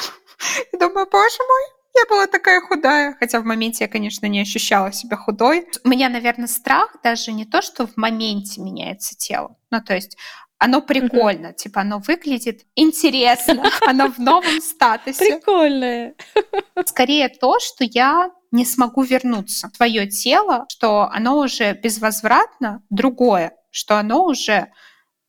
[0.72, 1.62] и думаю, боже мой,
[1.94, 5.66] я была такая худая, хотя в моменте я, конечно, не ощущала себя худой.
[5.84, 9.56] У меня, наверное, страх даже не то, что в моменте меняется тело.
[9.70, 10.18] Ну, то есть
[10.58, 11.54] оно прикольно, mm-hmm.
[11.54, 15.36] типа оно выглядит интересно, оно в новом статусе.
[15.36, 16.14] Прикольное.
[16.84, 23.56] Скорее то, что я не смогу вернуться в свое тело, что оно уже безвозвратно другое,
[23.70, 24.70] что оно уже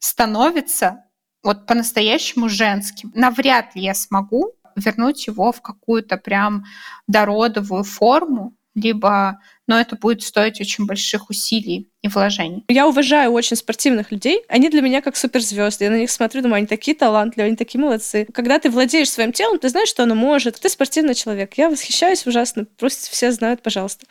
[0.03, 1.05] становится
[1.43, 3.11] вот по-настоящему женским.
[3.15, 6.65] Навряд ли я смогу вернуть его в какую-то прям
[7.07, 12.65] дородовую форму, либо, но это будет стоить очень больших усилий и вложений.
[12.67, 14.43] Я уважаю очень спортивных людей.
[14.49, 15.85] Они для меня как суперзвезды.
[15.85, 18.27] Я на них смотрю, думаю, они такие талантливые, они такие молодцы.
[18.33, 20.59] Когда ты владеешь своим телом, ты знаешь, что оно может.
[20.59, 21.53] Ты спортивный человек.
[21.53, 22.65] Я восхищаюсь ужасно.
[22.65, 24.05] Просто все знают, пожалуйста.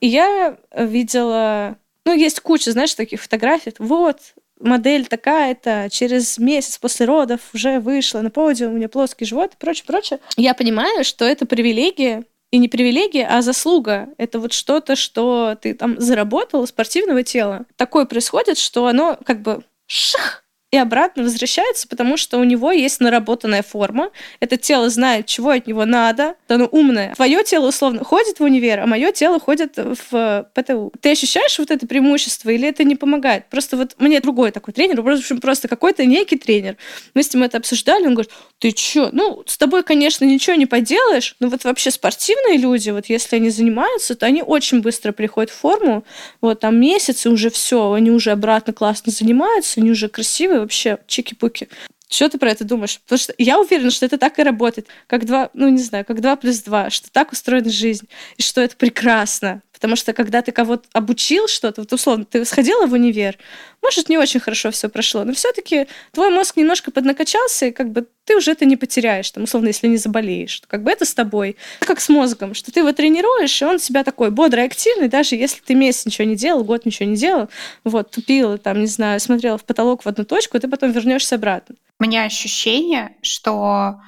[0.00, 1.76] И я видела...
[2.06, 3.74] Ну, есть куча, знаешь, таких фотографий.
[3.78, 4.18] Вот,
[4.60, 9.56] модель такая-то через месяц после родов уже вышла на подиум, у меня плоский живот и
[9.58, 10.18] прочее, прочее.
[10.36, 14.10] Я понимаю, что это привилегия, и не привилегия, а заслуга.
[14.16, 17.66] Это вот что-то, что ты там заработал спортивного тела.
[17.74, 20.43] Такое происходит, что оно как бы шах,
[20.74, 24.10] и обратно возвращается, потому что у него есть наработанная форма.
[24.40, 26.34] Это тело знает, чего от него надо.
[26.48, 27.14] Оно умное.
[27.14, 30.92] Твое тело условно ходит в универ, а мое тело ходит в ПТУ.
[31.00, 33.46] Ты ощущаешь вот это преимущество или это не помогает?
[33.50, 36.76] Просто вот мне другой такой тренер, в общем, просто какой-то некий тренер.
[37.14, 39.10] Мы с ним это обсуждали, он говорит, ты чё?
[39.12, 43.50] Ну, с тобой, конечно, ничего не поделаешь, но вот вообще спортивные люди, вот если они
[43.50, 46.04] занимаются, то они очень быстро приходят в форму.
[46.40, 50.98] Вот там месяц, и уже все, они уже обратно классно занимаются, они уже красивые, вообще
[51.06, 51.68] чики-пуки.
[52.14, 53.00] Что ты про это думаешь?
[53.00, 54.86] Потому что я уверена, что это так и работает.
[55.08, 58.60] Как два, ну не знаю, как два плюс два, что так устроена жизнь, и что
[58.60, 59.62] это прекрасно.
[59.72, 63.36] Потому что когда ты кого-то обучил что-то, вот условно, ты сходила в универ,
[63.82, 68.06] может, не очень хорошо все прошло, но все-таки твой мозг немножко поднакачался, и как бы
[68.24, 70.62] ты уже это не потеряешь, там, условно, если не заболеешь.
[70.68, 71.56] Как бы это с тобой.
[71.80, 75.60] Как с мозгом, что ты его тренируешь, и он себя такой бодрый, активный, даже если
[75.60, 77.50] ты месяц ничего не делал, год ничего не делал,
[77.82, 81.74] вот, тупил, там, не знаю, смотрел в потолок в одну точку, ты потом вернешься обратно.
[82.04, 83.98] Меня ощущение, что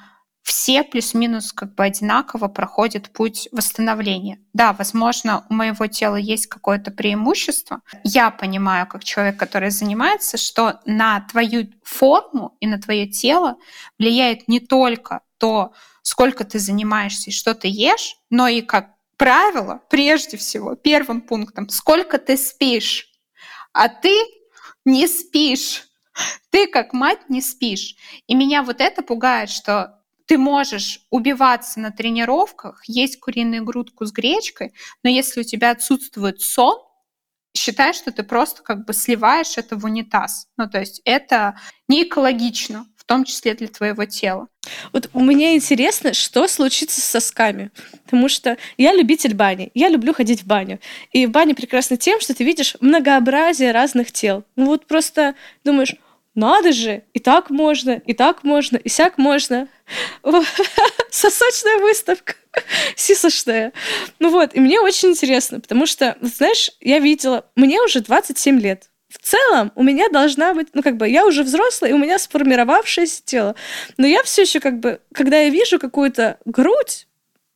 [0.43, 4.37] все плюс-минус как бы одинаково проходят путь восстановления.
[4.53, 7.81] Да, возможно, у моего тела есть какое-то преимущество.
[8.03, 13.57] Я понимаю, как человек, который занимается, что на твою форму и на твое тело
[13.97, 19.81] влияет не только то, сколько ты занимаешься и что ты ешь, но и как правило,
[19.89, 23.09] прежде всего, первым пунктом, сколько ты спишь.
[23.73, 24.15] А ты
[24.85, 25.87] не спишь.
[26.49, 27.95] Ты как мать не спишь.
[28.27, 34.11] И меня вот это пугает, что ты можешь убиваться на тренировках, есть куриную грудку с
[34.11, 36.77] гречкой, но если у тебя отсутствует сон,
[37.55, 40.47] считай, что ты просто как бы сливаешь это в унитаз.
[40.57, 44.47] Ну, то есть это не экологично, в том числе для твоего тела.
[44.91, 47.71] Вот у меня интересно, что случится с сосками.
[48.03, 49.71] Потому что я любитель бани.
[49.73, 50.79] Я люблю ходить в баню.
[51.11, 54.43] И в бане прекрасно тем, что ты видишь многообразие разных тел.
[54.55, 55.95] Ну вот просто думаешь,
[56.37, 59.67] надо же, и так можно, и так можно, и сяк можно.
[61.09, 62.35] Сосочная выставка,
[62.95, 63.73] сисошная.
[64.19, 68.89] Ну вот, и мне очень интересно, потому что, знаешь, я видела, мне уже 27 лет.
[69.09, 72.19] В целом у меня должна быть, ну как бы я уже взрослая, и у меня
[72.19, 73.55] сформировавшееся тело.
[73.97, 77.07] Но я все еще как бы, когда я вижу какую-то грудь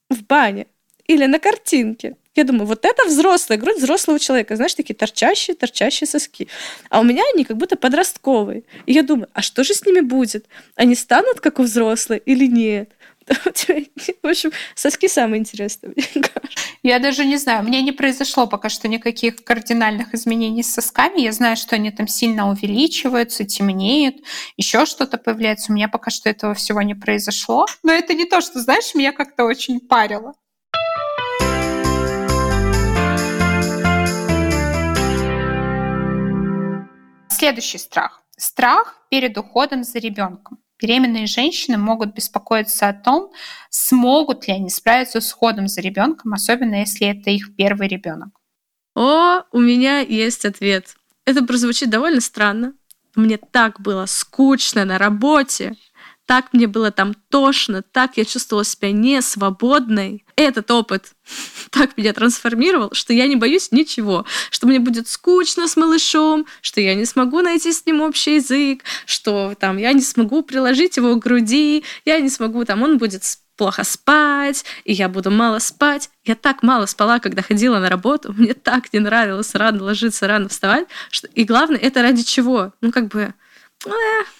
[0.10, 0.66] в бане
[1.06, 4.56] или на картинке, Я думаю, вот это взрослая грудь взрослого человека.
[4.56, 6.48] Знаешь, такие торчащие, торчащие соски.
[6.90, 8.64] А у меня они как будто подростковые.
[8.86, 10.46] И я думаю, а что же с ними будет?
[10.76, 12.92] Они станут как у взрослых или нет?
[13.28, 15.94] В общем, соски самые интересные,
[16.84, 21.22] Я даже не знаю, у меня не произошло пока что никаких кардинальных изменений с сосками.
[21.22, 24.16] Я знаю, что они там сильно увеличиваются, темнеют,
[24.58, 25.72] еще что-то появляется.
[25.72, 27.68] У меня пока что этого всего не произошло.
[27.84, 30.34] Но это не то, что, знаешь, меня как-то очень парило.
[37.42, 38.22] Следующий страх.
[38.38, 40.60] Страх перед уходом за ребенком.
[40.80, 43.32] Беременные женщины могут беспокоиться о том,
[43.72, 48.30] смогут ли они справиться с уходом за ребенком, особенно если это их первый ребенок.
[48.94, 50.96] О, у меня есть ответ.
[51.26, 52.76] Это прозвучит довольно странно.
[53.16, 55.74] Мне так было скучно на работе,
[56.32, 60.24] так мне было там тошно, так я чувствовала себя не свободной.
[60.38, 61.12] Этот опыт
[61.72, 66.80] так меня трансформировал, что я не боюсь ничего, что мне будет скучно с малышом, что
[66.80, 71.14] я не смогу найти с ним общий язык, что там я не смогу приложить его
[71.16, 73.24] к груди, я не смогу, там он будет
[73.58, 76.10] плохо спать, и я буду мало спать.
[76.24, 78.32] Я так мало спала, когда ходила на работу.
[78.38, 80.88] Мне так не нравилось рано ложиться, рано вставать.
[81.10, 81.28] Что...
[81.36, 82.72] И главное, это ради чего?
[82.80, 83.34] Ну, как бы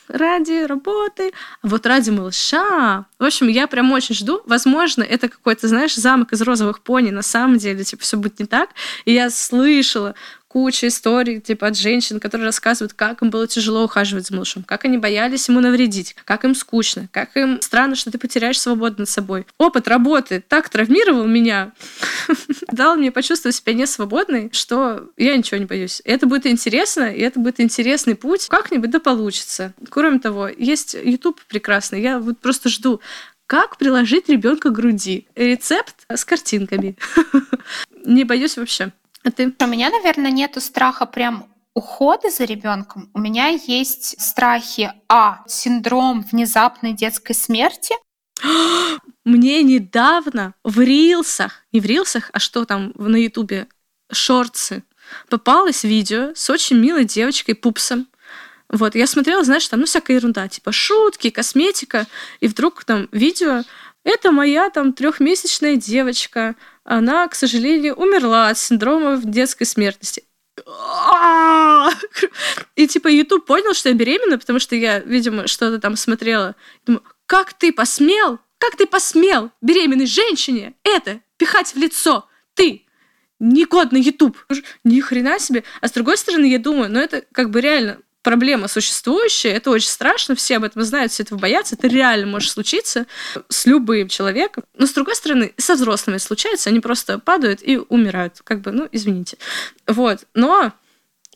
[0.08, 1.32] ради работы,
[1.62, 3.06] а вот ради малыша.
[3.20, 4.42] В общем, я прям очень жду.
[4.46, 7.12] Возможно, это какой-то, знаешь, замок из розовых пони.
[7.12, 8.70] На самом деле, типа, все будет не так.
[9.06, 10.16] И я слышала
[10.52, 14.84] куча историй типа от женщин, которые рассказывают, как им было тяжело ухаживать за малышом, как
[14.84, 19.08] они боялись ему навредить, как им скучно, как им странно, что ты потеряешь свободу над
[19.10, 19.46] собой.
[19.58, 21.72] Опыт работы так травмировал меня,
[22.70, 26.02] дал мне почувствовать себя несвободной, что я ничего не боюсь.
[26.04, 28.48] Это будет интересно, и это будет интересный путь.
[28.50, 29.74] Как-нибудь да получится.
[29.90, 32.02] Кроме того, есть YouTube прекрасный.
[32.02, 33.00] Я вот просто жду,
[33.48, 35.28] как приложить ребенка к груди.
[35.34, 36.98] Рецепт с картинками.
[38.06, 38.92] Не боюсь вообще.
[39.24, 39.54] А ты?
[39.60, 43.10] У меня, наверное, нету страха прям ухода за ребенком.
[43.14, 47.96] У меня есть страхи, а, синдром внезапной детской смерти.
[49.24, 53.68] Мне недавно в рилсах, не в рилсах, а что там на ютубе,
[54.12, 54.84] шорцы,
[55.30, 58.08] попалось видео с очень милой девочкой Пупсом.
[58.70, 62.08] Вот, я смотрела, знаешь, там, ну, всякая ерунда, типа шутки, косметика,
[62.40, 63.64] и вдруг там видео,
[64.04, 70.24] это моя там трехмесячная девочка, она, к сожалению, умерла от синдрома детской смертности.
[72.76, 76.56] И типа YouTube понял, что я беременна, потому что я, видимо, что-то там смотрела.
[76.86, 82.28] Думаю, как ты посмел, как ты посмел беременной женщине это пихать в лицо?
[82.54, 82.86] Ты,
[83.40, 84.38] не код на YouTube.
[84.84, 85.64] Ни хрена себе.
[85.82, 89.90] А с другой стороны, я думаю, ну это как бы реально проблема существующая, это очень
[89.90, 93.08] страшно, все об этом знают, все этого боятся, это реально может случиться
[93.50, 94.64] с любым человеком.
[94.78, 98.42] Но, с другой стороны, со взрослыми случается, они просто падают и умирают.
[98.44, 99.38] Как бы, ну, извините.
[99.88, 100.26] Вот.
[100.34, 100.72] Но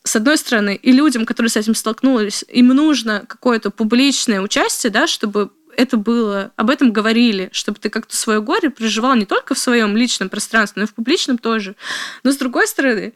[0.03, 5.07] с одной стороны, и людям, которые с этим столкнулись, им нужно какое-то публичное участие, да,
[5.07, 9.59] чтобы это было, об этом говорили, чтобы ты как-то свое горе проживал не только в
[9.59, 11.75] своем личном пространстве, но и в публичном тоже.
[12.23, 13.13] Но с другой стороны,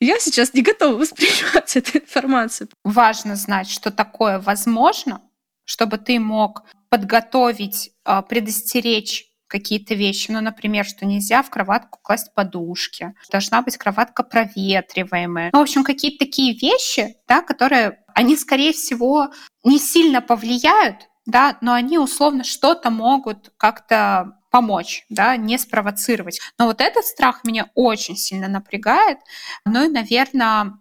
[0.00, 2.68] я сейчас не готова воспринимать эту информацию.
[2.82, 5.22] Важно знать, что такое возможно,
[5.64, 10.30] чтобы ты мог подготовить, а, предостеречь какие-то вещи.
[10.30, 15.50] Ну, например, что нельзя в кроватку класть подушки, должна быть кроватка проветриваемая.
[15.52, 19.28] Ну, в общем, какие-то такие вещи, да, которые, они, скорее всего,
[19.62, 26.38] не сильно повлияют, да, но они условно что-то могут как-то помочь, да, не спровоцировать.
[26.60, 29.18] Но вот этот страх меня очень сильно напрягает.
[29.64, 30.74] Ну и, наверное,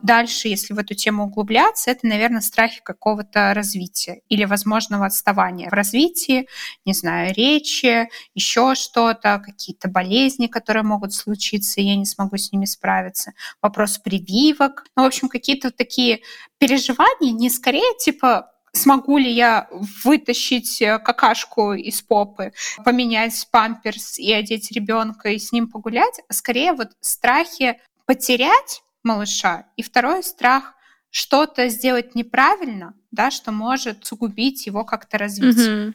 [0.00, 5.72] Дальше, если в эту тему углубляться, это, наверное, страхи какого-то развития или возможного отставания в
[5.72, 6.46] развитии,
[6.84, 12.52] не знаю, речи, еще что-то, какие-то болезни, которые могут случиться, и я не смогу с
[12.52, 13.32] ними справиться.
[13.60, 14.84] Вопрос прививок.
[14.96, 16.20] Ну, в общем, какие-то такие
[16.58, 19.68] переживания не скорее типа смогу ли я
[20.04, 22.52] вытащить э, какашку из попы,
[22.84, 29.66] поменять памперс и одеть ребенка и с ним погулять, а скорее вот страхи потерять малыша
[29.76, 30.74] и второй страх
[31.10, 35.88] что-то сделать неправильно, да, что может сугубить его как-то развитие.
[35.88, 35.94] Угу.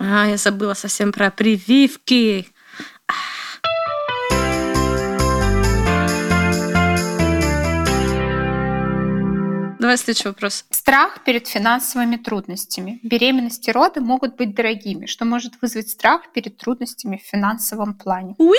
[0.00, 2.46] А, я забыла совсем про прививки.
[9.90, 10.64] Давай следующий вопрос.
[10.70, 13.00] Страх перед финансовыми трудностями.
[13.02, 18.36] Беременности и роды могут быть дорогими, что может вызвать страх перед трудностями в финансовом плане.
[18.38, 18.56] Уи!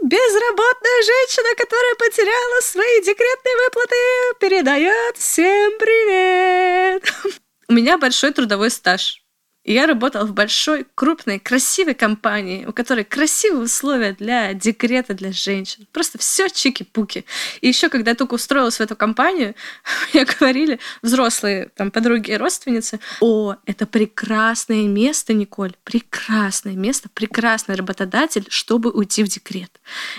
[0.00, 3.96] Безработная женщина, которая потеряла свои декретные выплаты,
[4.38, 7.12] передает всем привет.
[7.66, 9.21] У меня большой трудовой стаж.
[9.64, 15.30] И я работала в большой, крупной, красивой компании, у которой красивые условия для декрета для
[15.30, 15.86] женщин.
[15.92, 17.24] Просто все чики-пуки.
[17.60, 19.54] И еще, когда я только устроилась в эту компанию,
[20.12, 27.76] мне говорили взрослые там подруги и родственницы, о, это прекрасное место, Николь, прекрасное место, прекрасный
[27.76, 29.70] работодатель, чтобы уйти в декрет.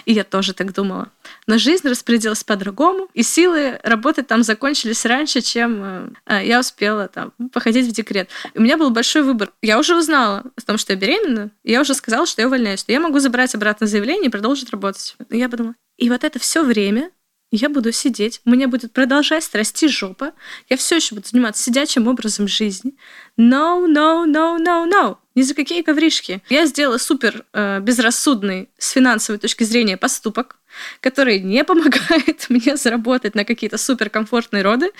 [0.05, 1.11] И я тоже так думала.
[1.47, 7.31] Но жизнь распределилась по-другому, и силы работать там закончились раньше, чем э, я успела там
[7.51, 8.29] походить в декрет.
[8.53, 9.32] И у меня был большой выбор.
[9.61, 12.91] Я уже узнала о том, что я беременна, я уже сказала, что я увольняюсь, что
[12.91, 15.15] я могу забрать обратно заявление и продолжить работать.
[15.29, 17.11] И я подумала, и вот это все время
[17.55, 20.33] я буду сидеть, у меня будет продолжать расти жопа,
[20.69, 22.95] я все еще буду заниматься сидячим образом жизни.
[23.37, 25.17] No, no, no, no, no.
[25.35, 26.41] Ни за какие ковришки.
[26.49, 30.57] Я сделала супер э, безрассудный с финансовой точки зрения поступок,
[30.99, 34.91] который не помогает мне заработать на какие-то суперкомфортные роды.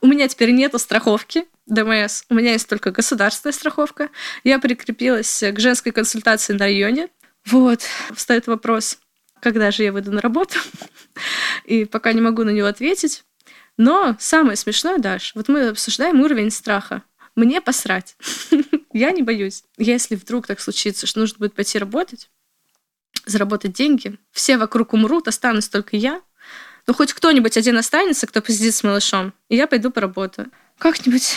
[0.00, 4.10] У меня теперь нету страховки ДМС, у меня есть только государственная страховка.
[4.44, 7.08] Я прикрепилась к женской консультации на районе.
[7.46, 7.80] Вот,
[8.14, 8.98] встает вопрос,
[9.40, 10.58] когда же я выйду на работу,
[11.64, 13.24] и пока не могу на него ответить.
[13.76, 15.32] Но самое смешное дальше.
[15.34, 17.02] Вот мы обсуждаем уровень страха.
[17.34, 18.16] Мне посрать.
[18.92, 19.64] я не боюсь.
[19.78, 22.30] Если вдруг так случится, что нужно будет пойти работать,
[23.24, 26.20] заработать деньги, все вокруг умрут, останусь только я,
[26.86, 30.50] ну хоть кто-нибудь один останется, кто посидит с малышом, и я пойду поработаю.
[30.82, 31.36] Как-нибудь,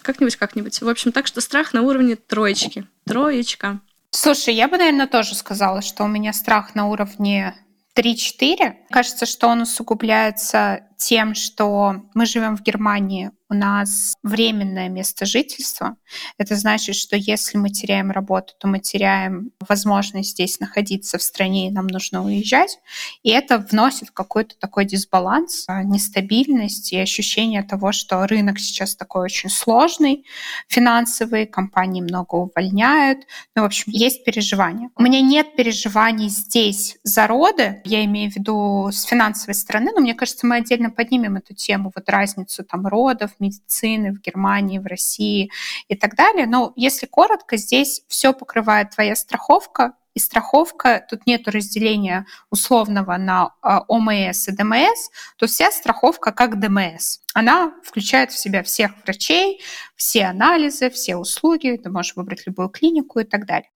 [0.00, 0.80] как-нибудь, как-нибудь.
[0.80, 2.86] В общем, так что страх на уровне троечки.
[3.04, 3.80] Троечка.
[4.12, 7.56] Слушай, я бы, наверное, тоже сказала, что у меня страх на уровне
[7.96, 8.74] 3-4.
[8.90, 15.96] Кажется, что он усугубляется тем, что мы живем в Германии, у нас временное место жительства.
[16.36, 21.68] Это значит, что если мы теряем работу, то мы теряем возможность здесь находиться в стране,
[21.68, 22.78] и нам нужно уезжать.
[23.22, 29.22] И это вносит какой-то такой дисбаланс, а, нестабильность и ощущение того, что рынок сейчас такой
[29.22, 30.26] очень сложный,
[30.68, 33.20] финансовый, компании много увольняют.
[33.56, 34.90] Ну, в общем, есть переживания.
[34.94, 40.00] У меня нет переживаний здесь за роды, я имею в виду с финансовой стороны, но
[40.02, 44.78] мне кажется, мы отдельно обязательно поднимем эту тему, вот разницу там родов, медицины в Германии,
[44.78, 45.50] в России
[45.88, 46.46] и так далее.
[46.46, 53.54] Но если коротко, здесь все покрывает твоя страховка, и страховка, тут нет разделения условного на
[53.62, 57.20] а, ОМС и ДМС, то вся страховка как ДМС.
[57.34, 59.60] Она включает в себя всех врачей,
[59.94, 63.70] все анализы, все услуги, ты можешь выбрать любую клинику и так далее.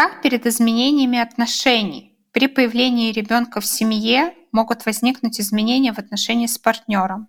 [0.00, 2.16] Страх перед изменениями отношений.
[2.32, 7.28] При появлении ребенка в семье могут возникнуть изменения в отношении с партнером,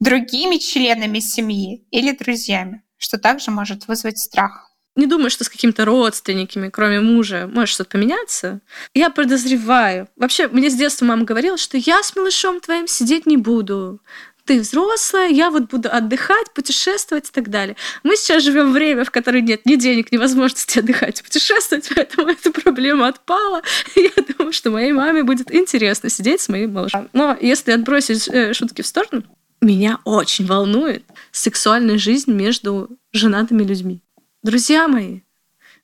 [0.00, 4.72] другими членами семьи или друзьями, что также может вызвать страх.
[4.96, 8.60] Не думаю, что с какими-то родственниками, кроме мужа, может что-то поменяться.
[8.92, 10.08] Я подозреваю.
[10.16, 14.00] Вообще, мне с детства мама говорила, что я с малышом твоим сидеть не буду
[14.44, 17.76] ты взрослая, я вот буду отдыхать, путешествовать и так далее.
[18.02, 22.50] Мы сейчас живем время, в которое нет ни денег, ни возможности отдыхать, путешествовать, поэтому эта
[22.52, 23.62] проблема отпала.
[23.96, 27.08] Я думаю, что моей маме будет интересно сидеть с моим малышом.
[27.12, 29.24] Но если отбросить э, шутки в сторону,
[29.60, 34.00] меня очень волнует сексуальная жизнь между женатыми людьми.
[34.42, 35.20] Друзья мои,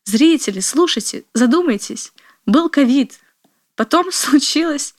[0.04, 2.12] зрители, слушайте, задумайтесь.
[2.44, 3.18] Был ковид,
[3.74, 4.94] потом случилось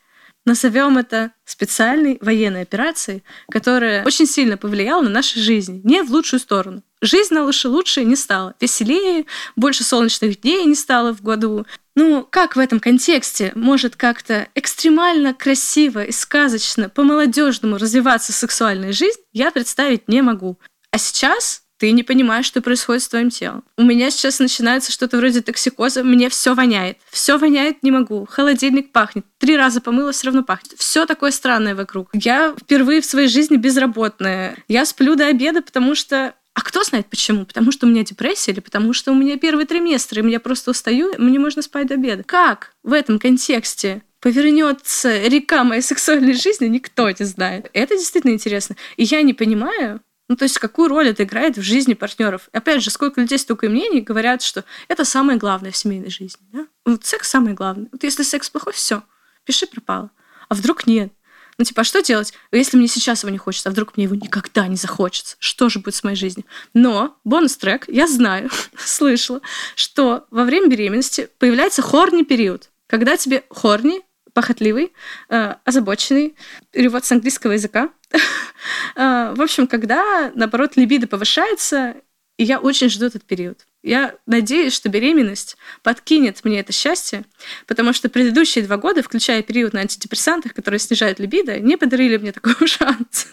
[0.45, 6.39] назовем это специальной военной операцией, которая очень сильно повлияла на нашу жизнь, не в лучшую
[6.39, 6.83] сторону.
[7.01, 8.53] Жизнь на лучше лучше не стала.
[8.59, 9.25] Веселее,
[9.55, 11.65] больше солнечных дней не стало в году.
[11.95, 19.19] Ну, как в этом контексте может как-то экстремально красиво и сказочно по-молодежному развиваться сексуальная жизнь,
[19.33, 20.59] я представить не могу.
[20.91, 23.63] А сейчас ты не понимаешь, что происходит с твоим телом.
[23.75, 26.99] У меня сейчас начинается что-то вроде токсикоза, мне все воняет.
[27.09, 28.27] Все воняет, не могу.
[28.29, 29.25] Холодильник пахнет.
[29.39, 30.73] Три раза помыла, все равно пахнет.
[30.77, 32.09] Все такое странное вокруг.
[32.13, 34.57] Я впервые в своей жизни безработная.
[34.67, 37.45] Я сплю до обеда, потому что а кто знает почему?
[37.45, 40.69] Потому что у меня депрессия или потому что у меня первый триместр, и я просто
[40.71, 42.21] устаю, мне можно спать до обеда.
[42.23, 47.71] Как в этом контексте повернется река моей сексуальной жизни, никто не знает.
[47.73, 48.75] Это действительно интересно.
[48.97, 50.01] И я не понимаю,
[50.31, 52.47] ну, то есть, какую роль это играет в жизни партнеров?
[52.53, 56.39] Опять же, сколько людей, столько и мнений говорят, что это самое главное в семейной жизни.
[56.53, 56.67] Да?
[56.85, 57.89] Вот секс самое главное.
[57.91, 59.03] Вот если секс плохой, все,
[59.43, 60.09] пиши пропало.
[60.47, 61.11] А вдруг нет?
[61.57, 64.15] Ну, типа, а что делать, если мне сейчас его не хочется, а вдруг мне его
[64.15, 65.35] никогда не захочется?
[65.39, 66.45] Что же будет с моей жизнью?
[66.73, 69.41] Но бонус-трек, я знаю, слышала,
[69.75, 74.01] что во время беременности появляется хорный период, когда тебе хорни,
[74.31, 74.93] похотливый,
[75.27, 76.37] э, озабоченный,
[76.71, 77.89] перевод с английского языка,
[78.95, 81.95] в общем, когда, наоборот, либидо повышается,
[82.37, 83.67] и я очень жду этот период.
[83.83, 87.25] Я надеюсь, что беременность подкинет мне это счастье,
[87.67, 92.31] потому что предыдущие два года, включая период на антидепрессантах, которые снижают либидо, не подарили мне
[92.31, 93.27] такого шанса.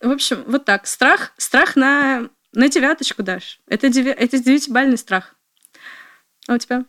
[0.00, 0.86] В общем, вот так.
[0.86, 3.60] Страх, страх на, на девяточку дашь.
[3.66, 5.34] Это, деви, это девятибальный страх.
[6.48, 6.84] А у тебя?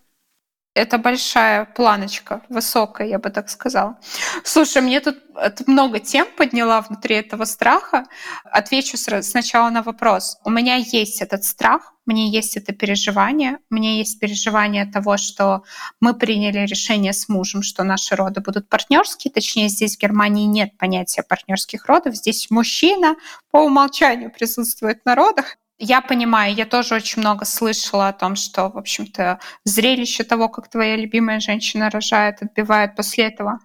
[0.75, 3.99] Это большая планочка, высокая, я бы так сказала.
[4.43, 8.05] Слушай, мне тут это много тем подняла внутри этого страха.
[8.43, 10.37] Отвечу сначала на вопрос.
[10.43, 15.63] У меня есть этот страх, мне есть это переживание, мне есть переживание того, что
[15.99, 19.31] мы приняли решение с мужем, что наши роды будут партнерские.
[19.31, 22.15] Точнее, здесь в Германии нет понятия партнерских родов.
[22.15, 23.15] Здесь мужчина
[23.51, 25.57] по умолчанию присутствует на родах.
[25.79, 30.69] Я понимаю, я тоже очень много слышала о том, что, в общем-то, зрелище того, как
[30.69, 33.59] твоя любимая женщина рожает, отбивает после этого.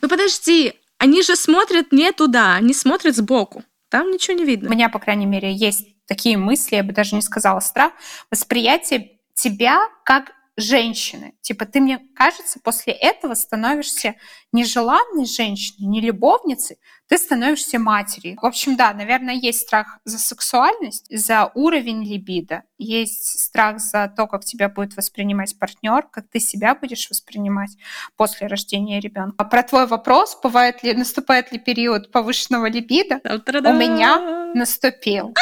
[0.00, 3.62] Ну подожди, они же смотрят не туда, они смотрят сбоку.
[3.90, 4.70] Там ничего не видно.
[4.70, 7.92] У меня, по крайней мере, есть такие мысли, я бы даже не сказала страх,
[8.30, 11.34] восприятие тебя как женщины.
[11.40, 14.14] Типа ты, мне кажется, после этого становишься
[14.52, 16.78] не желанной женщиной, не любовницей,
[17.08, 18.38] ты становишься матерью.
[18.40, 24.26] В общем, да, наверное, есть страх за сексуальность, за уровень либидо, есть страх за то,
[24.26, 27.76] как тебя будет воспринимать партнер, как ты себя будешь воспринимать
[28.16, 29.34] после рождения ребенка.
[29.38, 35.34] А про твой вопрос, бывает ли, наступает ли период повышенного либидо, у меня наступил.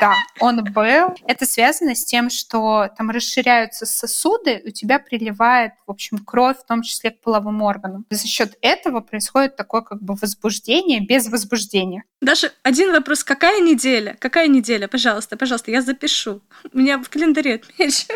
[0.00, 1.14] Да, он был.
[1.26, 6.64] Это связано с тем, что там расширяются сосуды, у тебя приливает, в общем, кровь, в
[6.64, 8.06] том числе к половым органам.
[8.10, 12.04] За счет этого происходит такое как бы возбуждение без возбуждения.
[12.20, 13.24] Даже один вопрос.
[13.24, 14.16] Какая неделя?
[14.18, 14.88] Какая неделя?
[14.88, 16.40] Пожалуйста, пожалуйста, я запишу.
[16.72, 18.06] У меня в календаре отмечу.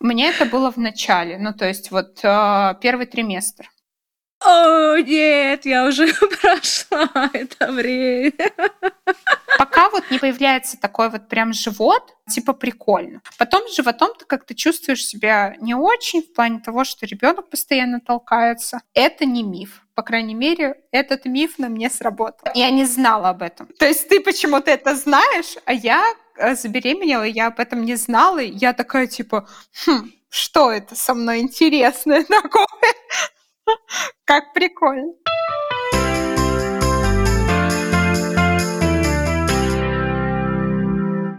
[0.00, 3.68] Мне это было в начале, ну то есть вот э, первый триместр.
[4.46, 6.06] О, нет, я уже
[6.40, 8.52] прошла это время.
[9.58, 13.22] Пока вот не появляется такой вот прям живот, типа прикольно.
[13.38, 18.00] Потом с животом ты как-то чувствуешь себя не очень в плане того, что ребенок постоянно
[18.00, 18.80] толкается.
[18.94, 19.82] Это не миф.
[19.94, 22.52] По крайней мере, этот миф на мне сработал.
[22.54, 23.66] Я не знала об этом.
[23.78, 26.04] То есть ты почему-то это знаешь, а я
[26.36, 28.38] э, забеременела, я об этом не знала.
[28.38, 29.48] И я такая типа,
[29.84, 32.66] хм, что это со мной интересное такое?
[34.24, 35.12] Как прикольно.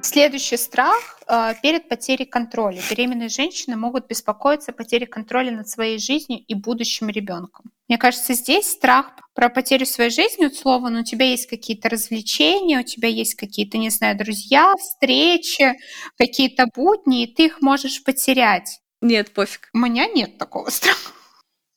[0.02, 2.82] Следующий страх э, перед потерей контроля.
[2.90, 7.66] Беременные женщины могут беспокоиться о потере контроля над своей жизнью и будущим ребенком.
[7.90, 11.90] Мне кажется, здесь страх про потерю своей жизни от слова, ну, у тебя есть какие-то
[11.90, 15.74] развлечения, у тебя есть какие-то, не знаю, друзья, встречи,
[16.18, 18.80] какие-то будни, и ты их можешь потерять.
[19.02, 19.70] Нет, пофиг.
[19.74, 21.17] У меня нет такого страха.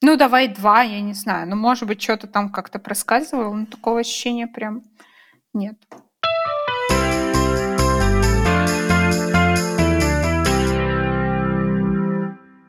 [0.03, 1.47] Ну, давай два, я не знаю.
[1.47, 4.83] Ну, может быть, что-то там как-то проскальзывало, но такого ощущения прям
[5.53, 5.77] нет.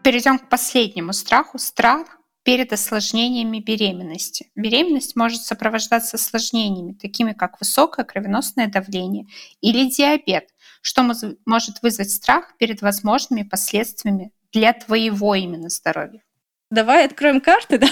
[0.03, 1.57] Перейдем к последнему страху.
[1.57, 4.51] Страх перед осложнениями беременности.
[4.55, 9.27] Беременность может сопровождаться осложнениями, такими как высокое кровеносное давление
[9.61, 10.49] или диабет,
[10.81, 11.03] что
[11.45, 16.23] может вызвать страх перед возможными последствиями для твоего именно здоровья.
[16.71, 17.89] Давай откроем карты, да,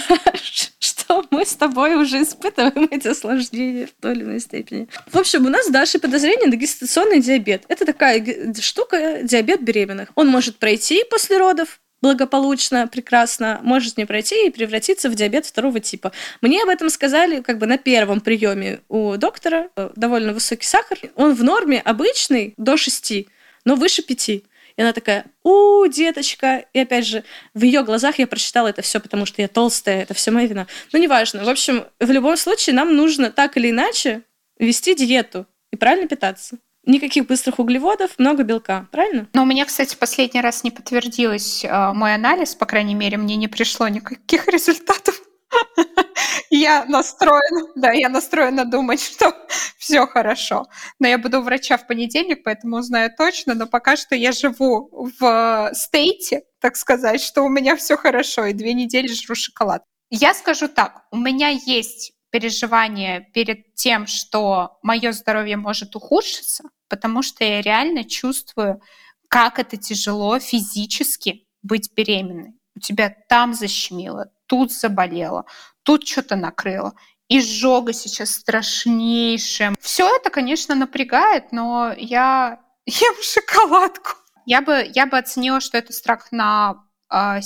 [0.78, 4.88] что мы с тобой уже испытываем эти осложнения в той или иной степени.
[5.06, 7.64] В общем, у нас Дашей подозрение на гестационный диабет.
[7.68, 10.08] Это такая штука, диабет беременных.
[10.14, 15.80] Он может пройти после родов, благополучно, прекрасно, может не пройти и превратиться в диабет второго
[15.80, 16.12] типа.
[16.40, 19.68] Мне об этом сказали как бы на первом приеме у доктора.
[19.76, 20.98] Э, довольно высокий сахар.
[21.16, 23.26] Он в норме обычный до 6,
[23.66, 24.42] но выше 5.
[24.80, 26.64] И она такая, у, деточка.
[26.72, 27.22] И опять же,
[27.52, 30.66] в ее глазах я прочитала это все, потому что я толстая, это все моя вина.
[30.90, 31.44] Ну, неважно.
[31.44, 34.22] В общем, в любом случае нам нужно так или иначе
[34.58, 36.56] вести диету и правильно питаться.
[36.86, 39.28] Никаких быстрых углеводов, много белка, правильно?
[39.34, 43.36] Но у меня, кстати, последний раз не подтвердилось э, мой анализ, по крайней мере, мне
[43.36, 45.20] не пришло никаких результатов.
[46.50, 49.32] Я настроена, да, я настроена думать, что
[49.78, 50.66] все хорошо.
[50.98, 53.54] Но я буду у врача в понедельник, поэтому узнаю точно.
[53.54, 58.52] Но пока что я живу в стейте, так сказать, что у меня все хорошо, и
[58.52, 59.84] две недели жру шоколад.
[60.10, 67.22] Я скажу так, у меня есть переживание перед тем, что мое здоровье может ухудшиться, потому
[67.22, 68.80] что я реально чувствую,
[69.28, 72.59] как это тяжело физически быть беременной.
[72.82, 75.46] Тебя там защемило, тут заболело,
[75.82, 76.94] тут что-то накрыло.
[77.28, 79.74] Изжога сейчас страшнейшая.
[79.80, 84.12] Все это, конечно, напрягает, но я ем шоколадку.
[84.46, 87.40] Я бы, я бы оценила, что это страх на 7-8,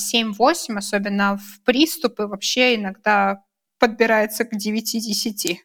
[0.44, 3.42] а, особенно в приступы, вообще иногда
[3.78, 5.56] подбирается к 9-10.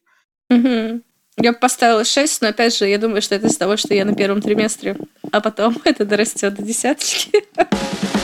[0.50, 1.02] Угу.
[1.42, 4.14] Я поставила 6, но опять же, я думаю, что это из того, что я на
[4.14, 4.98] первом триместре.
[5.32, 7.46] а потом это дорастет до десяточки.